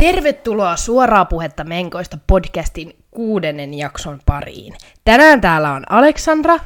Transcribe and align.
Tervetuloa 0.00 0.76
suoraa 0.76 1.24
puhetta 1.24 1.64
Menkoista 1.64 2.18
podcastin 2.26 3.04
kuudennen 3.10 3.74
jakson 3.74 4.20
pariin. 4.26 4.74
Tänään 5.04 5.40
täällä 5.40 5.72
on 5.72 5.92
Aleksandra. 5.92 6.58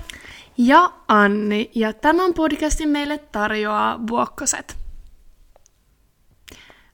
Ja 0.59 0.93
Anni, 1.09 1.71
ja 1.75 1.93
tämän 1.93 2.35
podcastin 2.35 2.89
meille 2.89 3.19
tarjoaa 3.19 4.07
Vuokkoset. 4.07 4.77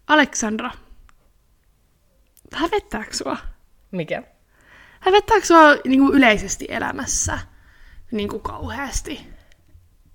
Aleksandra, 0.06 0.70
hävettääkö 2.54 3.16
sua? 3.16 3.36
Mikä? 3.90 4.22
Hävettääkö 5.00 5.46
sua 5.46 5.74
niin 5.84 6.00
kuin 6.00 6.14
yleisesti 6.14 6.66
elämässä 6.68 7.38
niin 8.12 8.28
kuin 8.28 8.42
kauheasti? 8.42 9.26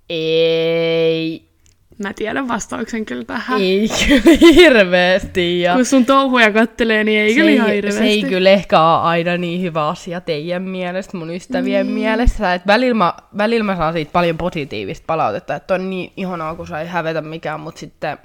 Ei. 0.09 1.52
Mä 1.97 2.13
tiedän 2.13 2.47
vastauksen 2.47 3.05
kyllä 3.05 3.23
tähän. 3.23 3.61
Ei 3.61 3.89
kyllä 4.07 4.37
hirveästi. 4.55 5.61
Ja 5.61 5.75
Kun 5.75 5.85
sun 5.85 6.05
touhuja 6.05 6.51
kattelee, 6.51 7.03
niin 7.03 7.19
ei 7.19 7.29
se, 7.33 7.35
kyllä 7.39 7.51
ihan 7.51 7.69
hirveästi. 7.71 7.99
se 7.99 8.05
ei 8.05 8.23
kyllä 8.23 8.49
ehkä 8.49 8.81
ole 8.81 9.01
aina 9.01 9.37
niin 9.37 9.61
hyvä 9.61 9.87
asia 9.87 10.21
teidän 10.21 10.61
mielestä, 10.61 11.17
mun 11.17 11.35
ystävien 11.35 11.85
Niin. 11.85 11.93
mielestä. 11.95 12.53
Et 12.53 12.67
välillä, 12.67 12.93
mä, 12.95 13.13
välillä 13.37 13.63
mä 13.63 13.75
saan 13.75 13.93
siitä 13.93 14.11
paljon 14.11 14.37
positiivista 14.37 15.03
palautetta, 15.07 15.55
että 15.55 15.73
on 15.73 15.89
niin 15.89 16.11
ihanaa, 16.17 16.55
kun 16.55 16.67
sä 16.67 16.79
ei 16.81 16.87
hävetä 16.87 17.21
mikään, 17.21 17.59
mutta 17.59 17.79
sitten 17.79 18.17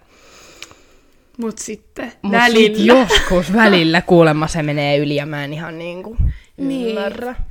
Mut 1.39 1.59
sitten 1.59 2.13
mut 2.23 2.33
välillä. 2.33 2.77
sit 2.77 2.87
joskus 2.87 3.53
välillä 3.53 4.03
kuulemma 4.03 4.47
se 4.47 4.63
menee 4.63 4.97
yli 4.99 5.17
ja 5.17 5.27
mä 5.27 5.45
en 5.45 5.53
ihan 5.53 5.79
niinku 5.79 6.17
Niin. 6.57 6.89
ymmärrä. 6.89 7.33
Niin, 7.33 7.48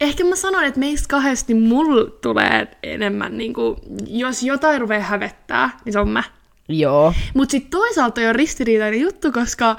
ehkä 0.00 0.24
mä 0.24 0.36
sanon, 0.36 0.64
että 0.64 0.80
meistä 0.80 1.08
kahdesti 1.08 1.54
mulla 1.54 2.10
tulee 2.10 2.68
enemmän, 2.82 3.38
niin 3.38 3.54
kuin, 3.54 3.76
jos 4.06 4.42
jotain 4.42 4.80
rupeaa 4.80 5.02
hävettää, 5.02 5.70
niin 5.84 5.92
se 5.92 5.98
on 5.98 6.08
mä. 6.08 6.22
Joo. 6.68 7.14
Mutta 7.34 7.50
sitten 7.52 7.70
toisaalta 7.70 8.20
on 8.20 8.34
ristiriitainen 8.34 9.00
juttu, 9.00 9.32
koska 9.32 9.76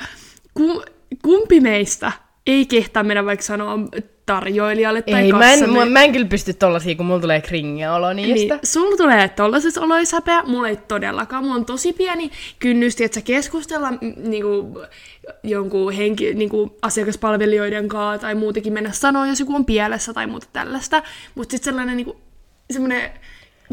kum, 0.54 0.82
kumpi 1.24 1.60
meistä 1.60 2.12
ei 2.48 2.66
kehtaa 2.66 3.04
mennä 3.04 3.26
vaikka 3.26 3.46
sanoa 3.46 3.80
tarjoilijalle 4.26 5.02
tai 5.02 5.22
Ei, 5.22 5.32
mä 5.32 5.54
en, 5.54 5.60
kassalle. 5.60 5.86
mä, 5.86 5.92
mä 5.92 6.04
en 6.04 6.12
kyllä 6.12 6.26
pysty 6.26 6.54
tollasia, 6.54 6.96
kun 6.96 7.06
mulla 7.06 7.20
tulee 7.22 7.42
kringiä 7.42 7.94
olo 7.94 8.14
niistä. 8.14 8.56
Niin, 8.56 8.68
sulla 8.68 8.98
tulee 8.98 9.30
tollaisessa 9.30 9.82
oloissa 9.82 10.18
häpeä, 10.18 10.44
mulla 10.44 10.70
ei 10.70 10.76
todellakaan. 10.76 11.44
Mulla 11.44 11.56
on 11.56 11.66
tosi 11.66 11.94
pieni 11.94 12.32
kynnys, 12.60 13.02
että 13.02 13.22
keskustella 13.22 13.92
mm, 13.92 14.14
niinku, 14.18 14.82
jonkun 15.44 15.94
henki, 15.94 16.34
niinku, 16.34 16.78
asiakaspalvelijoiden 16.82 17.88
kanssa 17.88 18.22
tai 18.22 18.36
muutenkin 18.36 18.74
mennä 18.74 18.92
sanoa, 18.92 19.28
jos 19.28 19.40
joku 19.40 19.56
on 19.56 19.66
pielessä 19.66 20.14
tai 20.14 20.28
muuta 20.28 20.48
tällaista. 20.54 21.04
Mutta 21.36 21.52
sitten 21.52 21.72
sellainen 21.72 21.98
niinku, 21.98 22.16
semmoinen 22.72 23.12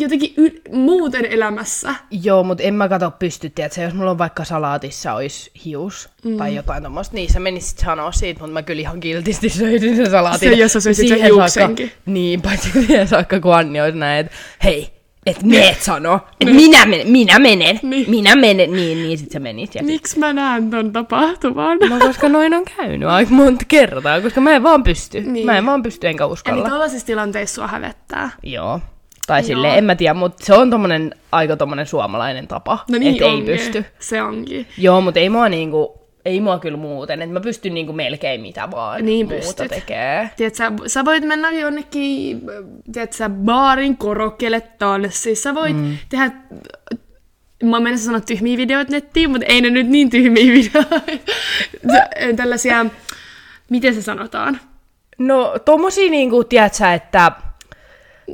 jotenkin 0.01 0.35
y- 0.37 0.61
muuten 0.73 1.25
elämässä. 1.25 1.95
Joo, 2.11 2.43
mutta 2.45 2.63
en 2.65 2.75
mä 2.75 2.89
kato 2.89 3.11
pysty, 3.11 3.53
että 3.57 3.83
jos 3.83 3.95
mulla 3.95 4.11
on 4.11 4.19
vaikka 4.19 4.45
salaatissa 4.45 5.15
olisi 5.15 5.51
hius 5.65 6.09
mm. 6.25 6.37
tai 6.37 6.55
jotain 6.55 6.83
tommoista, 6.83 7.15
niin 7.15 7.33
sä 7.33 7.41
menisit 7.41 7.79
sanoa 7.79 8.13
siitä, 8.13 8.41
mutta 8.41 8.53
mä 8.53 8.63
kyllä 8.63 8.81
ihan 8.81 9.01
kiltisti 9.01 9.49
söisin 9.59 9.97
sen 9.97 10.11
salaatin. 10.11 10.51
Se, 10.51 10.55
jos 10.57 10.73
sä 10.73 10.81
söisit 10.81 11.09
sen 11.09 11.19
Siihen 11.19 11.33
hiuksenkin. 11.35 11.87
Saakka, 11.89 12.03
niin, 12.11 12.43
paitsi 12.43 12.71
siihen 12.87 13.09
saakka, 13.09 13.41
kun 13.41 13.55
Anni 13.55 13.81
olisi 13.81 13.99
näin, 13.99 14.27
että 14.27 14.37
hei, 14.65 14.91
et 15.27 15.43
meet 15.43 15.83
sano, 15.83 16.21
että 16.41 16.55
minä 16.55 16.87
menen, 16.87 17.09
minä 17.09 17.39
menen, 17.39 17.81
Niin. 17.83 18.11
minä 18.11 18.37
menen, 18.37 18.73
niin, 18.73 18.99
niin 19.03 19.19
sit 19.19 19.31
sä 19.31 19.41
menit. 19.41 19.75
Ja 19.75 19.79
sit, 19.79 19.87
Miksi 19.87 20.19
mä 20.19 20.33
näen 20.33 20.71
ton 20.71 20.93
tapahtuman? 20.93 21.79
no 21.79 21.99
koska 21.99 22.29
noin 22.29 22.55
on 22.55 22.65
käynyt 22.77 23.09
aika 23.09 23.31
monta 23.35 23.65
kertaa, 23.69 24.21
koska 24.21 24.41
mä 24.41 24.53
en 24.53 24.63
vaan 24.63 24.83
pysty. 24.83 25.21
Niin. 25.21 25.47
Mä 25.47 25.59
en 25.59 25.67
vaan 25.67 25.83
pysty 25.83 26.07
enkä 26.09 26.25
Eli 26.25 26.33
uskalla. 26.33 26.69
tällaisissa 26.69 27.07
tilanteissa 27.07 27.55
sua 27.55 27.67
hävettää. 27.67 28.31
Joo. 28.43 28.81
Tai 29.29 29.41
Joo. 29.41 29.47
silleen, 29.47 29.79
en 29.79 29.85
mä 29.85 29.95
tiedä, 29.95 30.15
mutta 30.15 30.47
se 30.47 30.55
on 30.55 30.71
tommonen, 30.71 31.15
aika 31.33 31.57
tommonen 31.57 31.87
suomalainen 31.87 32.49
tapa, 32.49 32.79
No 32.91 32.99
niin 32.99 33.13
että 33.13 33.25
ei 33.25 33.43
pysty. 33.43 33.85
Se 33.99 34.23
onkin. 34.23 34.67
Joo, 34.79 35.01
mutta 35.01 35.21
ei 35.21 35.29
mua 35.29 35.49
niinku, 35.49 36.01
ei 36.25 36.41
mua 36.41 36.59
kyllä 36.59 36.77
muuten, 36.79 37.23
että 37.23 37.33
mä 37.33 37.41
pystyn 37.41 37.75
niinku 37.75 37.93
melkein 37.93 38.41
mitä 38.41 38.71
vaan 38.71 39.05
Niin 39.05 39.27
muuta 39.29 39.47
pystyt. 39.47 39.69
tekee. 39.69 40.31
Tiedät, 40.37 40.55
sä, 40.55 40.73
sä 40.87 41.05
voit 41.05 41.25
mennä 41.25 41.51
jonnekin, 41.51 42.41
tiedät, 42.93 43.13
sä 43.13 43.29
baarin 43.31 43.97
korokkeelle 43.97 44.61
tanssiin. 44.61 45.37
Sä 45.37 45.55
voit 45.55 45.77
mm. 45.77 45.97
tehdä, 46.09 46.31
mä 47.65 47.81
menen 47.81 47.99
sanoa 47.99 48.21
tyhmiä 48.21 48.57
videoita 48.57 48.93
nettiin, 48.93 49.31
mutta 49.31 49.47
ei 49.47 49.61
ne 49.61 49.71
nyt 49.71 49.89
niin 49.89 50.11
tyhmiä 50.11 50.53
videoita. 50.55 51.01
Tällaisia, 52.37 52.87
miten 53.71 53.95
se 53.95 54.03
sanotaan? 54.03 54.61
No 55.19 55.55
tommosia 55.65 56.11
niinku, 56.11 56.45
tiedät 56.45 56.75
sä, 56.75 56.95
että 56.95 57.33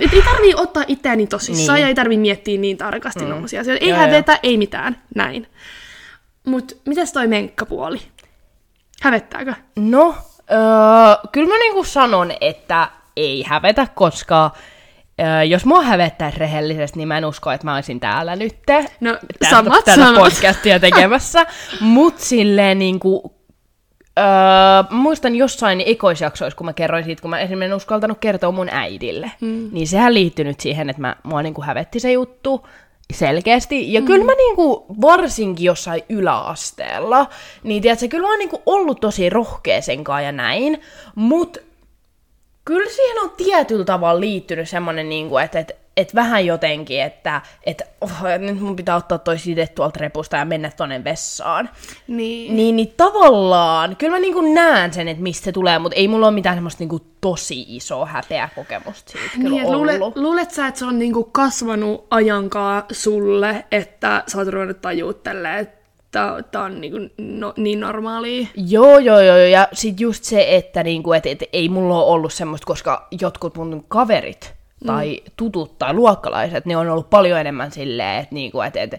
Et 0.00 0.12
ei 0.12 0.22
tarvii 0.22 0.55
ottaa 0.55 0.84
itseäni 0.88 1.27
tosissaan 1.27 1.77
Niin. 1.77 1.82
ja 1.82 1.88
ei 1.88 1.94
tarvii 1.94 2.19
miettiä 2.19 2.60
niin 2.60 2.77
tarkasti 2.77 3.25
mm. 3.25 3.44
asioita. 3.44 3.72
Ei 3.84 3.88
Joo, 3.88 3.99
hävetä, 3.99 4.38
ei 4.43 4.56
mitään. 4.56 4.97
Näin. 5.15 5.47
Mut 6.47 6.81
mitäs 6.87 7.12
toi 7.12 7.27
menkkapuoli? 7.27 8.00
Hävettääkö? 9.03 9.54
no, 9.77 10.15
öö, 10.53 10.59
kyllä 11.33 11.49
mä 11.49 11.59
niinku 11.59 11.84
sanon, 11.84 12.33
että 12.41 12.88
ei 13.16 13.44
hävetä, 13.47 13.87
koska 13.94 14.50
öö, 15.21 15.43
jos 15.43 15.65
mua 15.65 15.83
hävettäisi 15.83 16.38
rehellisesti, 16.38 16.99
niin 16.99 17.09
mä 17.09 17.19
en 17.19 17.25
usko, 17.25 17.50
että 17.50 17.66
mä 17.66 17.75
olisin 17.75 18.00
täällä 18.00 18.37
nyt. 18.37 18.56
No, 19.00 19.15
tätä, 19.15 19.50
samat 19.50 19.84
tätä 19.84 20.06
podcastia 20.16 20.81
tekemässä. 20.81 21.47
Mut 21.81 22.19
silleen 22.19 22.78
niinku, 22.78 23.34
öö, 24.19 24.25
muistan 24.91 25.35
jossain 25.35 25.83
ekoisjaksoissa, 25.87 26.57
kun 26.57 26.67
mä 26.67 26.73
kerroin 26.73 27.05
siitä, 27.05 27.23
kun 27.23 27.31
mä 27.31 27.39
esimerkiksi 27.39 27.73
en 27.73 27.77
uskaltanut 27.77 28.19
kertoa 28.19 28.53
mun 28.53 28.69
äidille, 28.69 29.31
mm. 29.41 29.69
niin 29.73 29.89
sehän 29.89 30.15
liittyy 30.15 30.45
nyt 30.45 30.61
siihen, 30.61 30.91
että 30.91 31.03
mä, 31.03 31.17
mua 31.23 31.43
niinku 31.43 31.63
hävetti 31.63 32.01
se 32.01 32.13
juttu 32.13 32.67
selkeästi. 33.13 33.93
Ja 33.93 34.01
mm. 34.01 34.07
kyllä 34.07 34.25
mä 34.25 34.33
niinku, 34.33 34.87
varsinkin 35.01 35.65
jossain 35.65 36.03
yläasteella, 36.09 37.27
niin 37.63 37.83
tiedätkö, 37.83 38.09
kyllä 38.09 38.27
mä 38.27 38.31
oon 38.31 38.39
niinku 38.39 38.63
ollut 38.67 39.01
tosi 39.01 39.31
rohkea 39.31 39.83
sen 39.83 40.05
kanssa 40.05 40.21
ja 40.21 40.33
näin, 40.33 40.81
mut 41.15 41.59
kyllä 42.65 42.91
siihen 42.91 43.23
on 43.23 43.31
tietyllä 43.37 43.85
tavalla 43.85 44.21
liittynyt 44.21 44.69
semmoinen, 44.69 45.09
niin 45.09 45.29
että 45.45 45.59
et, 45.59 45.84
et 45.97 46.15
vähän 46.15 46.47
jotenkin, 46.47 47.03
että 47.03 47.41
et, 47.65 47.82
oh, 48.00 48.10
nyt 48.38 48.60
mun 48.60 48.77
pitää 48.77 48.97
ottaa 48.97 49.19
toi 49.19 49.38
side 49.38 49.66
tuolta 49.66 50.00
repusta 50.00 50.37
ja 50.37 50.44
mennä 50.44 50.71
tonne 50.77 51.05
vessaan. 51.05 51.71
Niin. 52.09 52.56
Niin, 52.56 52.77
niin 52.77 52.94
tavallaan, 52.97 53.97
kyllä 53.97 54.12
mä 54.16 54.21
niinku 54.21 54.54
näen 54.54 54.93
sen, 54.93 55.09
että 55.09 55.22
mistä 55.22 55.44
se 55.44 55.53
tulee, 55.53 55.78
mutta 55.78 55.97
ei 55.97 56.09
mulla 56.09 56.27
ole 56.27 56.34
mitään 56.34 56.56
semmoista 56.56 56.83
niinku 56.83 57.00
tosi 57.21 57.65
isoa 57.69 58.06
häpeäkokemusta 58.06 59.12
siitä 59.12 59.28
kyllä 59.34 59.50
Niin, 59.50 59.66
ollut. 59.66 59.77
luulet, 59.77 60.16
luulet 60.16 60.50
sä, 60.50 60.66
että 60.66 60.78
se 60.78 60.84
on 60.87 60.99
niinku 60.99 61.25
kasvanut 61.25 62.06
ajankaa 62.10 62.87
sulle, 62.93 63.65
että 63.72 64.22
sä 64.27 64.38
oot 64.38 64.49
ruvennut 64.49 64.81
tajua 64.81 65.12
tälleen, 65.12 65.59
että 65.59 65.84
tää 66.50 66.62
on 66.62 66.81
niinku 66.81 66.99
no, 67.19 67.54
niin 67.56 67.81
normaalia? 67.81 68.47
Joo, 68.56 68.99
joo, 68.99 69.21
joo, 69.21 69.37
joo, 69.37 69.47
ja 69.47 69.69
sit 69.72 70.00
just 70.00 70.25
se, 70.25 70.56
että 70.56 70.83
niinku, 70.83 71.12
et, 71.12 71.27
et, 71.27 71.43
ei 71.53 71.69
mulla 71.69 71.97
ole 71.97 72.12
ollut 72.15 72.33
semmoista, 72.33 72.66
koska 72.66 73.09
jotkut 73.21 73.56
mun 73.56 73.84
kaverit 73.88 74.54
tai 74.87 75.21
tutut 75.37 75.78
tai 75.78 75.95
luokkalaiset, 75.95 76.67
ne 76.67 76.77
on 76.77 76.89
ollut 76.89 77.11
paljon 77.11 77.41
enemmän 77.41 77.72
silleen, 77.72 78.22
että 78.22 78.34
niinku, 78.34 78.61
et, 78.61 78.77
et, 78.77 78.95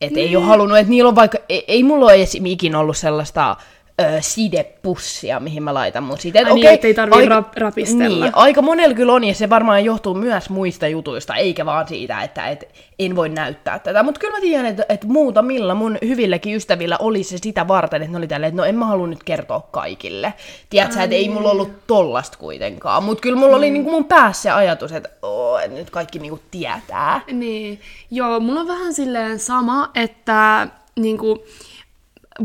et 0.00 0.16
ei 0.16 0.36
ole 0.36 0.44
halunnut, 0.44 0.78
että 0.78 0.90
niillä 0.90 1.08
on 1.08 1.14
vaikka, 1.14 1.38
ei, 1.48 1.64
ei 1.68 1.82
mulla 1.82 2.06
ole 2.06 2.26
ikinä 2.44 2.78
ollut 2.78 2.96
sellaista 2.96 3.56
ö, 4.00 4.04
sidepussia, 4.20 5.40
mihin 5.40 5.62
mä 5.62 5.74
laitan 5.74 6.02
mun 6.02 6.18
siteet. 6.18 6.46
Ai 6.46 6.54
niin, 6.54 6.66
Okei, 6.66 6.74
ettei 6.74 6.94
tarvii 6.94 7.18
aika- 7.18 7.40
rap- 7.40 7.56
rapistella. 7.56 8.24
Niin, 8.24 8.34
aika 8.36 8.62
monella 8.62 8.94
kyllä 8.94 9.12
on, 9.12 9.24
ja 9.24 9.34
se 9.34 9.50
varmaan 9.50 9.84
johtuu 9.84 10.14
myös 10.14 10.50
muista 10.50 10.88
jutuista, 10.88 11.34
eikä 11.34 11.66
vaan 11.66 11.88
siitä, 11.88 12.22
että 12.22 12.48
et, 12.48 12.68
en 12.98 13.16
voi 13.16 13.28
näyttää 13.28 13.78
tätä. 13.78 14.02
Mutta 14.02 14.20
kyllä 14.20 14.34
mä 14.34 14.40
tiedän, 14.40 14.66
että, 14.66 14.84
että 14.88 15.06
muutamilla 15.06 15.74
mun 15.74 15.98
hyvilläkin 16.02 16.54
ystävillä 16.56 16.96
oli 17.00 17.22
se 17.22 17.38
sitä 17.38 17.68
varten, 17.68 18.02
että 18.02 18.12
ne 18.12 18.18
oli 18.18 18.26
tälleen, 18.28 18.48
että 18.48 18.62
no 18.62 18.64
en 18.66 18.74
mä 18.74 18.86
halua 18.86 19.06
nyt 19.06 19.24
kertoa 19.24 19.68
kaikille. 19.70 20.34
Tiedätkö, 20.70 20.94
sä, 20.94 21.02
että 21.02 21.16
ei 21.16 21.28
mulla 21.28 21.50
ollut 21.50 21.86
tollasta 21.86 22.38
kuitenkaan. 22.38 23.02
Mutta 23.04 23.20
kyllä 23.22 23.36
mulla 23.38 23.56
oli 23.56 23.70
niinku 23.70 23.90
mun 23.90 24.04
päässä 24.04 24.42
se 24.42 24.50
ajatus, 24.50 24.92
että, 24.92 25.08
oo, 25.22 25.58
että 25.58 25.78
nyt 25.78 25.90
kaikki 25.90 26.18
niinku 26.18 26.40
tietää. 26.50 27.20
Niin, 27.32 27.80
joo, 28.10 28.40
mulla 28.40 28.60
on 28.60 28.68
vähän 28.68 28.94
silleen 28.94 29.38
sama, 29.38 29.90
että 29.94 30.68
niinku, 30.96 31.44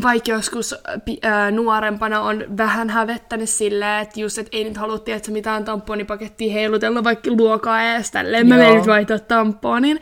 vaikka 0.02 0.32
joskus 0.32 0.76
pi- 1.06 1.20
ää, 1.22 1.52
nuorempana 1.52 2.22
on 2.22 2.44
vähän 2.58 2.90
hävettänyt 2.90 3.50
silleen, 3.50 4.02
että 4.02 4.20
just, 4.20 4.38
että 4.38 4.58
ei 4.58 4.64
nyt 4.64 4.78
halua 4.78 5.00
tiedä, 5.00 5.20
mitään 5.28 5.66
tamponipakettia 5.66 6.54
heilutella 6.54 7.04
vaikka 7.04 7.32
luokaa 7.32 7.84
edes 7.84 8.12
tälleen, 8.12 8.48
mä 8.48 8.56
menen 8.58 8.76
nyt 8.76 8.88
vaihtaa 8.88 9.20
tamponin. 9.20 10.00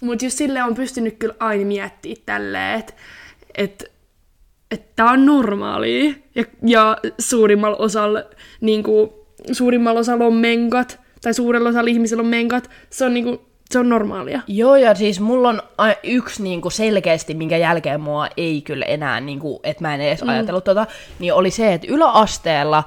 Mutta 0.00 0.24
just 0.24 0.38
silleen 0.38 0.64
on 0.64 0.74
pystynyt 0.74 1.16
kyllä 1.18 1.34
aina 1.40 1.64
miettimään 1.64 2.22
tälleen, 2.26 2.78
että 2.78 2.94
et, 3.54 3.92
että 4.70 4.92
tämä 4.96 5.10
on 5.10 5.26
normaalia. 5.26 6.14
Ja, 6.34 6.44
ja 6.66 6.96
suurimmalla 7.18 7.76
osalla, 7.76 8.22
niinku, 8.60 9.26
suurimmalla 9.52 10.00
osalla 10.00 10.24
on 10.24 10.34
menkat, 10.34 11.00
tai 11.22 11.34
suurella 11.34 11.68
osalla 11.68 11.90
ihmisillä 11.90 12.20
on 12.20 12.26
menkat, 12.26 12.70
se 12.90 13.04
on, 13.04 13.14
niinku, 13.14 13.42
se 13.74 13.78
on 13.78 13.88
normaalia. 13.88 14.40
Joo, 14.46 14.76
ja 14.76 14.94
siis 14.94 15.20
mulla 15.20 15.48
on 15.48 15.62
yksi 16.02 16.42
niinku 16.42 16.70
selkeästi, 16.70 17.34
minkä 17.34 17.56
jälkeen 17.56 18.00
mua 18.00 18.26
ei 18.36 18.62
kyllä 18.62 18.84
enää, 18.84 19.20
niinku, 19.20 19.60
että 19.64 19.82
mä 19.82 19.94
en 19.94 20.00
edes 20.00 20.22
mm. 20.22 20.28
ajatellut 20.28 20.64
tota, 20.64 20.86
niin 21.18 21.34
oli 21.34 21.50
se, 21.50 21.72
että 21.72 21.86
yläasteella 21.90 22.84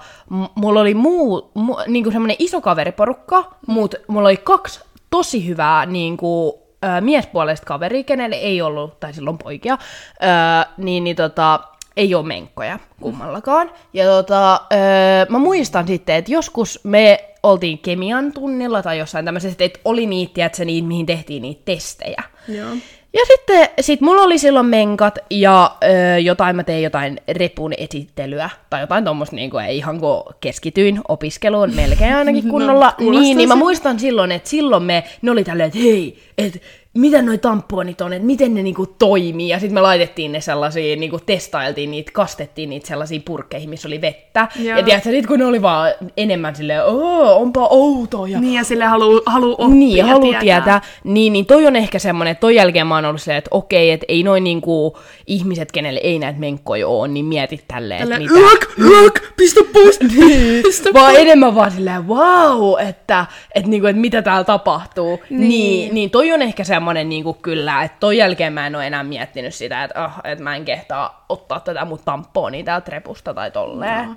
mulla 0.55 0.81
oli 0.81 0.93
muu, 0.93 1.51
mu, 1.53 1.75
niinku 1.87 2.11
semmoinen 2.11 2.37
iso 2.39 2.61
kaveriporukka, 2.61 3.41
mm. 3.41 3.73
mutta 3.73 3.97
mulla 4.07 4.27
oli 4.27 4.37
kaksi 4.37 4.79
tosi 5.09 5.47
hyvää 5.47 5.85
niinku, 5.85 6.61
ö, 6.85 7.01
miespuolista 7.01 7.65
kaveria, 7.65 8.03
kenelle 8.03 8.35
ei 8.35 8.61
ollut, 8.61 8.99
tai 8.99 9.13
silloin 9.13 9.37
poikia, 9.37 9.77
ö, 10.23 10.67
niin, 10.77 11.03
niin 11.03 11.15
tota, 11.15 11.59
ei 11.97 12.15
ole 12.15 12.25
menkkoja 12.25 12.79
kummallakaan. 13.01 13.71
Ja 13.93 14.05
tota, 14.05 14.61
öö, 14.73 15.25
mä 15.29 15.37
muistan 15.37 15.87
sitten, 15.87 16.15
että 16.15 16.31
joskus 16.31 16.79
me 16.83 17.26
oltiin 17.43 17.79
kemian 17.79 18.33
tunnilla 18.33 18.83
tai 18.83 18.99
jossain 18.99 19.25
tämmöisessä, 19.25 19.65
että 19.65 19.79
oli 19.85 20.05
niitä, 20.05 20.45
että 20.45 20.65
niin, 20.65 20.85
mihin 20.85 21.05
tehtiin 21.05 21.41
niitä 21.41 21.61
testejä. 21.65 22.23
Joo. 22.47 22.69
Ja 23.13 23.25
sitten 23.27 23.69
sit 23.81 24.01
mulla 24.01 24.21
oli 24.21 24.37
silloin 24.37 24.65
menkat 24.65 25.19
ja 25.29 25.77
öö, 25.83 26.17
jotain, 26.17 26.55
mä 26.55 26.63
tein 26.63 26.83
jotain 26.83 27.21
repun 27.27 27.73
esittelyä 27.77 28.49
tai 28.69 28.81
jotain 28.81 29.03
tuommoista, 29.03 29.35
niin 29.35 29.49
kuin, 29.49 29.65
ihan 29.65 29.99
kun 29.99 30.23
keskityin 30.41 31.01
opiskeluun 31.07 31.75
melkein 31.75 32.15
ainakin 32.15 32.49
kunnolla. 32.51 32.93
No, 32.99 33.11
niin, 33.11 33.37
niin 33.37 33.49
mä 33.49 33.55
se. 33.55 33.59
muistan 33.59 33.99
silloin, 33.99 34.31
että 34.31 34.49
silloin 34.49 34.83
me, 34.83 35.03
ne 35.21 35.31
oli 35.31 35.43
tälleen, 35.43 35.67
että 35.67 35.79
hei, 35.79 36.19
että 36.37 36.59
mitä 36.97 37.21
noi 37.21 37.37
tamponit 37.37 38.01
on, 38.01 38.13
että 38.13 38.25
miten 38.25 38.53
ne 38.53 38.63
niinku 38.63 38.85
toimii. 38.85 39.49
Ja 39.49 39.59
sitten 39.59 39.73
me 39.73 39.81
laitettiin 39.81 40.31
ne 40.31 40.41
sellaisiin, 40.41 40.99
niinku 40.99 41.19
testailtiin 41.25 41.91
niitä, 41.91 42.11
kastettiin 42.11 42.69
niitä 42.69 42.87
sellaisiin 42.87 43.21
purkkeihin, 43.21 43.69
missä 43.69 43.87
oli 43.87 44.01
vettä. 44.01 44.47
Joo. 44.55 44.77
Ja 44.77 44.83
tiedätkö, 44.83 45.09
sit 45.09 45.27
kun 45.27 45.39
ne 45.39 45.45
oli 45.45 45.61
vaan 45.61 45.91
enemmän 46.17 46.55
silleen, 46.55 46.85
oo, 46.85 47.41
onpa 47.41 47.67
outoa. 47.67 48.27
Ja 48.27 48.39
Niin, 48.39 48.53
ja 48.53 48.63
sille 48.63 48.85
haluu, 48.85 49.21
haluu 49.25 49.55
oppia 49.57 49.67
niin, 49.67 50.05
haluaa 50.05 50.39
tietää. 50.39 50.61
tietää. 50.61 50.81
Niin, 51.03 51.33
niin 51.33 51.45
toi 51.45 51.65
on 51.65 51.75
ehkä 51.75 51.99
semmoinen, 51.99 52.31
että 52.31 52.41
toi 52.41 52.55
jälkeen 52.55 52.87
mä 52.87 52.95
oon 52.95 53.05
ollut 53.05 53.21
silleen, 53.21 53.37
että 53.37 53.49
okei, 53.51 53.91
että 53.91 54.05
ei 54.09 54.23
noin 54.23 54.43
niinku 54.43 54.97
ihmiset, 55.27 55.71
kenelle 55.71 55.99
ei 56.03 56.19
näitä 56.19 56.39
menkkoja 56.39 56.87
ole, 56.87 57.07
niin 57.07 57.25
mietit 57.25 57.63
tälleen, 57.67 58.03
että 58.03 58.19
mitä. 58.19 58.33
yök, 58.33 58.65
yök, 58.79 59.21
pistä 59.37 59.61
pois, 59.73 59.99
pistä 60.63 60.93
Vaan 60.93 61.15
enemmän 61.15 61.55
vaan 61.55 61.71
silleen, 61.71 62.07
wow, 62.07 62.79
että, 62.79 63.25
että, 63.55 63.69
niinku, 63.69 63.87
että 63.87 64.01
mitä 64.01 64.21
täällä 64.21 64.43
tapahtuu. 64.43 65.19
Niin. 65.29 65.39
Niin. 65.39 65.49
niin, 65.49 65.93
niin 65.93 66.09
toi 66.09 66.31
on 66.31 66.41
ehkä 66.41 66.63
semmoinen 66.63 66.86
niinku, 66.93 67.33
kyllä, 67.33 67.83
että 67.83 67.97
toi 67.99 68.17
jälkeen 68.17 68.53
mä 68.53 68.67
en 68.67 68.75
ole 68.75 68.87
enää 68.87 69.03
miettinyt 69.03 69.53
sitä, 69.53 69.83
että, 69.83 70.05
oh, 70.05 70.11
että 70.23 70.43
mä 70.43 70.55
en 70.55 70.65
kehtaa 70.65 71.25
ottaa 71.29 71.59
tätä 71.59 71.85
mun 71.85 71.99
tampoonia 72.05 72.63
täältä 72.63 72.91
repusta 72.91 73.33
tai 73.33 73.51
tolleen. 73.51 74.05
No. 74.05 74.15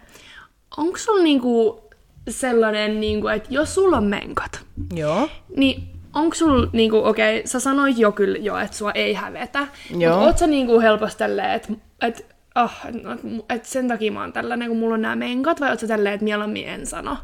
Onko 0.77 0.99
sulla 0.99 1.23
niinku 1.23 1.85
sellainen, 2.29 3.01
niinku, 3.01 3.29
että 3.29 3.49
jos 3.51 3.75
sulla 3.75 3.97
on 3.97 4.05
menkat, 4.05 4.61
Joo. 4.95 5.29
niin 5.57 5.89
onko 6.15 6.35
sulla, 6.35 6.69
niinku, 6.73 6.97
okei, 7.05 7.39
okay, 7.39 7.47
sä 7.47 7.61
sanoit 7.61 7.99
jo 7.99 8.13
kyllä 8.13 8.39
jo, 8.39 8.59
että 8.59 8.77
sua 8.77 8.93
ei 8.93 9.15
hävetä, 9.15 9.67
Joo. 9.91 10.13
mutta 10.13 10.27
oot 10.27 10.39
sä 10.39 10.47
niinku 10.47 10.81
helposti 10.81 11.19
tälleen, 11.19 11.51
että 11.51 11.73
et, 12.03 12.27
oh, 12.55 12.73
no, 13.03 13.11
et 13.49 13.65
sen 13.65 13.89
takia 13.89 14.13
mä 14.13 14.21
oon 14.21 14.33
tällainen, 14.33 14.69
kun 14.69 14.79
mulla 14.79 14.95
on 14.95 15.03
nämä 15.03 15.17
menkat, 15.17 15.61
vai 15.61 15.71
oot 15.71 15.81
sä 15.81 15.87
tälleen, 15.87 16.15
että 16.15 16.25
mieluummin 16.25 16.69
en 16.69 16.87
sano? 16.87 17.17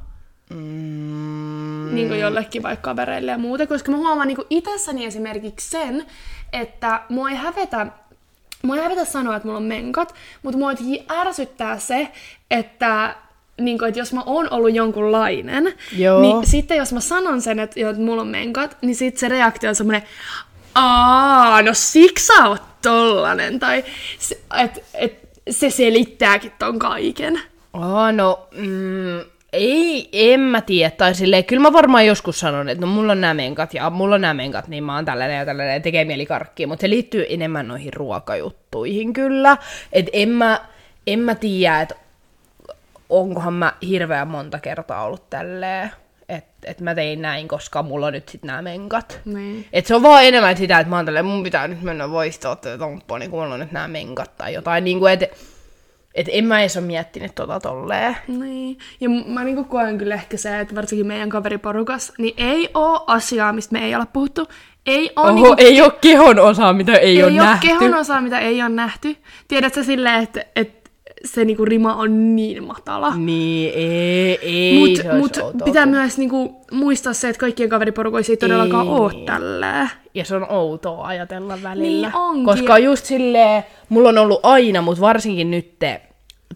Mm, 0.51 1.95
niin 1.95 2.09
kuin 2.09 2.21
jollekin 2.21 2.63
vaikka 2.63 2.91
kavereille 2.91 3.31
ja 3.31 3.39
muuta, 3.39 3.67
koska 3.67 3.93
mä 3.93 3.97
huomaan 3.97 4.29
niin 4.29 4.39
itsessäni 4.51 5.05
esimerkiksi 5.05 5.71
sen, 5.71 6.07
että 6.53 7.03
mua 7.09 7.31
ei 7.31 7.37
hävetä, 7.37 7.87
mua 8.63 8.77
ei 8.77 8.83
hävetä 8.83 9.05
sanoa, 9.05 9.37
että 9.37 9.49
mulla 9.49 9.59
on 9.59 9.65
menkat, 9.65 10.15
mutta 10.43 10.59
mua 10.59 10.71
ärsyttää 11.11 11.79
se, 11.79 12.09
että 12.51 13.17
niin 13.61 13.79
kuin, 13.79 13.89
että 13.89 14.01
jos 14.01 14.13
mä 14.13 14.23
oon 14.27 14.49
ollut 14.51 14.75
jonkunlainen, 14.75 15.75
Joo. 15.97 16.21
niin 16.21 16.47
sitten 16.47 16.77
jos 16.77 16.93
mä 16.93 17.01
sanon 17.01 17.43
sen, 17.43 17.59
että, 17.59 17.91
että 17.91 18.03
mulla 18.03 18.23
on 18.23 18.29
menkat, 18.29 18.77
niin 18.83 18.97
sitten 18.97 19.21
se 19.21 19.29
reaktio 19.29 19.69
on 19.69 19.77
semmoinen, 19.77 20.03
aa, 20.75 21.63
no 21.63 21.71
siksi 21.75 22.27
sä 22.27 22.49
oot 22.49 22.63
tollanen, 22.83 23.59
tai 23.59 23.85
että 24.65 24.81
et, 24.95 25.27
se 25.51 25.71
selittääkin 25.71 26.53
ton 26.59 26.79
kaiken. 26.79 27.41
Oh, 27.73 28.13
no, 28.13 28.49
mm, 28.53 29.21
ei, 29.57 30.09
en 30.13 30.41
mä 30.41 30.61
tiedä. 30.61 30.91
Tai 30.91 31.15
silleen, 31.15 31.45
kyllä 31.45 31.63
mä 31.63 31.73
varmaan 31.73 32.07
joskus 32.07 32.41
sanon, 32.41 32.69
että 32.69 32.87
no 32.87 32.93
mulla 32.93 33.13
on 33.13 33.21
nämä 33.21 33.35
menkat 33.35 33.75
ja 33.75 33.91
mulla 33.91 34.15
on 34.15 34.21
nämä 34.21 34.35
menkat, 34.35 34.69
niin 34.69 34.85
mä 34.85 34.95
oon 34.95 35.05
tällainen 35.05 35.39
ja 35.39 35.45
tällainen 35.45 35.75
ja 35.75 35.81
tekee 35.81 36.05
mieli 36.05 36.27
karkkia. 36.27 36.67
Mutta 36.67 36.81
se 36.81 36.91
liittyy 36.91 37.27
enemmän 37.29 37.69
noihin 37.69 37.93
ruokajuttuihin 37.93 39.13
kyllä. 39.13 39.57
Että 39.93 40.11
en 40.15 40.29
mä, 40.29 40.61
en 41.07 41.19
mä 41.19 41.35
tiedä, 41.35 41.81
että 41.81 41.95
onkohan 43.11 43.53
mä 43.53 43.73
hirveän 43.89 44.29
monta 44.29 44.59
kertaa 44.59 45.05
ollut 45.05 45.31
tälleen, 45.31 45.91
että 46.29 46.71
et 46.71 46.81
mä 46.81 46.95
tein 46.95 47.23
näin, 47.23 47.49
koska 47.49 47.83
mulla 47.83 48.07
on 48.07 48.13
nyt 48.13 48.29
sit 48.29 48.43
nämä 48.43 48.63
menkat. 48.63 49.21
Niin. 49.25 49.67
Et 49.73 49.87
se 49.87 49.95
on 49.95 50.03
vaan 50.03 50.25
enemmän 50.25 50.57
sitä, 50.57 50.79
että 50.79 50.91
mä 50.91 50.97
oon 50.97 51.05
tälleen, 51.05 51.25
mun 51.25 51.43
pitää 51.43 51.69
nyt 51.69 51.83
mennä 51.83 52.11
voistoon 52.11 52.59
tätä 52.59 52.79
tomppua, 52.79 53.19
niin 53.19 53.31
kun 53.31 53.41
mulla 53.41 53.55
on 53.55 53.61
nyt 53.61 53.73
nämä 53.73 53.89
menkat 53.89 54.37
tai 54.37 54.55
jotain. 54.55 54.85
Niin 54.85 54.99
kuin, 54.99 55.13
että 55.13 55.27
et 56.17 56.27
en 56.33 56.45
mä 56.45 56.61
edes 56.61 56.77
ole 56.77 56.87
miettinyt 56.87 57.35
tota 57.35 57.61
tolleen. 57.61 58.17
Niin. 58.29 58.79
Ja 59.01 59.09
mä 59.27 59.45
niinku 59.45 59.65
koen 59.65 59.99
kyllä 59.99 60.15
ehkä 60.15 60.37
se, 60.37 60.61
että 60.61 60.75
varsinkin 60.75 61.07
meidän 61.07 61.29
kaveriporukas, 61.29 62.13
niin 62.19 62.35
ei 62.37 62.69
oo 62.75 63.05
asiaa, 63.07 63.53
mistä 63.53 63.73
me 63.73 63.85
ei 63.85 63.95
olla 63.95 64.07
puhuttu. 64.13 64.49
Ei 64.87 65.11
oo, 65.17 65.25
Oho, 65.25 65.33
niinku, 65.35 65.55
ei 65.59 65.83
ole 65.83 65.93
kehon 66.01 66.39
osa, 66.39 66.73
mitä 66.73 66.95
ei, 66.95 67.17
ei 67.17 67.23
ole 67.23 67.33
oo 67.41 67.47
nähty. 67.47 67.67
kehon 67.67 67.95
osaa, 67.95 68.21
mitä 68.21 68.39
ei 68.39 68.63
ole 68.63 68.69
nähty. 68.69 69.17
Tiedätkö 69.49 69.85
silleen, 69.85 70.23
että, 70.23 70.45
että 70.57 70.86
se 71.27 71.45
niinku 71.45 71.65
rima 71.65 71.95
on 71.95 72.37
niin 72.37 72.65
matala. 72.65 73.17
Niin, 73.17 73.73
ei, 73.75 74.39
ei 74.43 74.97
se 74.97 75.13
mut 75.13 75.37
outoa 75.37 75.65
pitää 75.65 75.85
kyllä. 75.85 75.99
myös 75.99 76.19
niinku 76.19 76.61
muistaa 76.73 77.13
se, 77.13 77.29
että 77.29 77.41
kaikkien 77.41 77.69
kaveriporukoissa 77.69 78.33
ei 78.33 78.37
todellakaan 78.37 78.87
Ei. 78.87 78.93
oo 78.93 79.11
tälleen. 79.11 79.91
Ja 80.15 80.25
se 80.25 80.37
on 80.37 80.51
outoa 80.51 81.07
ajatella 81.07 81.59
välillä. 81.63 82.09
Niin 82.09 82.17
onkin. 82.17 82.45
Koska 82.45 82.79
just 82.79 83.05
silleen, 83.05 83.65
mulla 83.89 84.09
on 84.09 84.19
ollut 84.19 84.41
aina, 84.43 84.83
mutta 84.83 85.01
varsinkin 85.01 85.51
nyt 85.51 85.79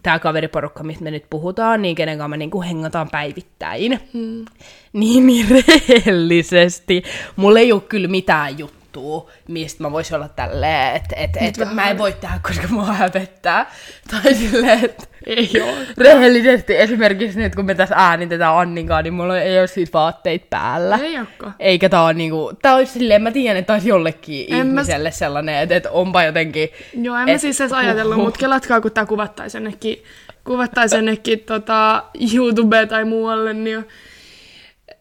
tämä 0.03 0.19
kaveriporukka, 0.19 0.83
mistä 0.83 1.03
me 1.03 1.11
nyt 1.11 1.25
puhutaan, 1.29 1.81
niin 1.81 1.95
kenen 1.95 2.17
kanssa 2.17 2.27
me 2.27 2.37
niinku 2.37 2.61
hengataan 2.61 3.09
päivittäin. 3.09 3.99
Hmm. 4.13 4.45
Niin, 4.93 5.27
niin 5.27 5.45
rehellisesti. 5.49 7.03
Mulla 7.35 7.59
ei 7.59 7.71
ole 7.71 7.81
kyllä 7.81 8.07
mitään 8.07 8.59
juttua, 8.95 9.31
mistä 9.47 9.83
mä 9.83 9.91
voisin 9.91 10.15
olla 10.15 10.29
tälleen, 10.29 10.95
että 10.95 11.15
et, 11.15 11.29
et, 11.41 11.57
vähän 11.59 11.75
mä 11.75 11.89
en 11.89 11.97
voi 11.97 12.13
tehdä, 12.13 12.39
koska 12.43 12.67
mua 12.67 12.85
hävettää. 12.85 13.71
Tai 14.11 14.33
silleen, 14.33 14.85
että 14.85 15.03
Ei 15.25 15.49
oo. 15.61 15.75
rehellisesti 15.97 16.77
esimerkiksi 16.77 17.39
nyt, 17.39 17.55
kun 17.55 17.65
me 17.65 17.75
tässä 17.75 17.95
äänitetään 17.97 18.57
Anninkaan, 18.57 19.03
niin 19.03 19.13
mulla 19.13 19.39
ei 19.39 19.59
ole 19.59 19.67
siitä 19.67 19.93
vaatteita 19.93 20.45
päällä. 20.49 20.97
Ei 20.97 21.19
ookaan. 21.19 21.53
Eikä 21.59 21.89
tää 21.89 22.01
on 22.03 22.17
niinku, 22.17 22.51
tää 22.61 22.75
olisi 22.75 22.93
silleen, 22.93 23.21
mä 23.21 23.31
tiedän, 23.31 23.57
että 23.57 23.67
tää 23.67 23.73
olisi 23.75 23.89
jollekin 23.89 24.45
En 24.53 24.67
mä- 24.67 24.81
ihmiselle 24.81 25.11
sellainen, 25.11 25.55
että, 25.55 25.75
että 25.75 25.91
onpa 25.91 26.23
jotenkin... 26.23 26.69
Joo, 27.01 27.15
en 27.17 27.25
mä 27.25 27.31
et- 27.31 27.41
siis 27.41 27.61
edes 27.61 27.73
ajatellut, 27.73 28.17
mutta 28.17 28.39
kelatkaa, 28.45 28.81
kun 28.81 28.91
tää 28.91 29.05
kuvattaisi 29.05 29.57
jonnekin, 29.57 30.03
kuvattaisi 30.43 30.95
jonnekin 30.95 31.39
tota, 31.39 32.03
YouTube 32.31 32.85
tai 32.85 33.05
muualle, 33.05 33.53
niin 33.53 33.87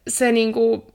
se 0.08 0.32
niinku, 0.32 0.86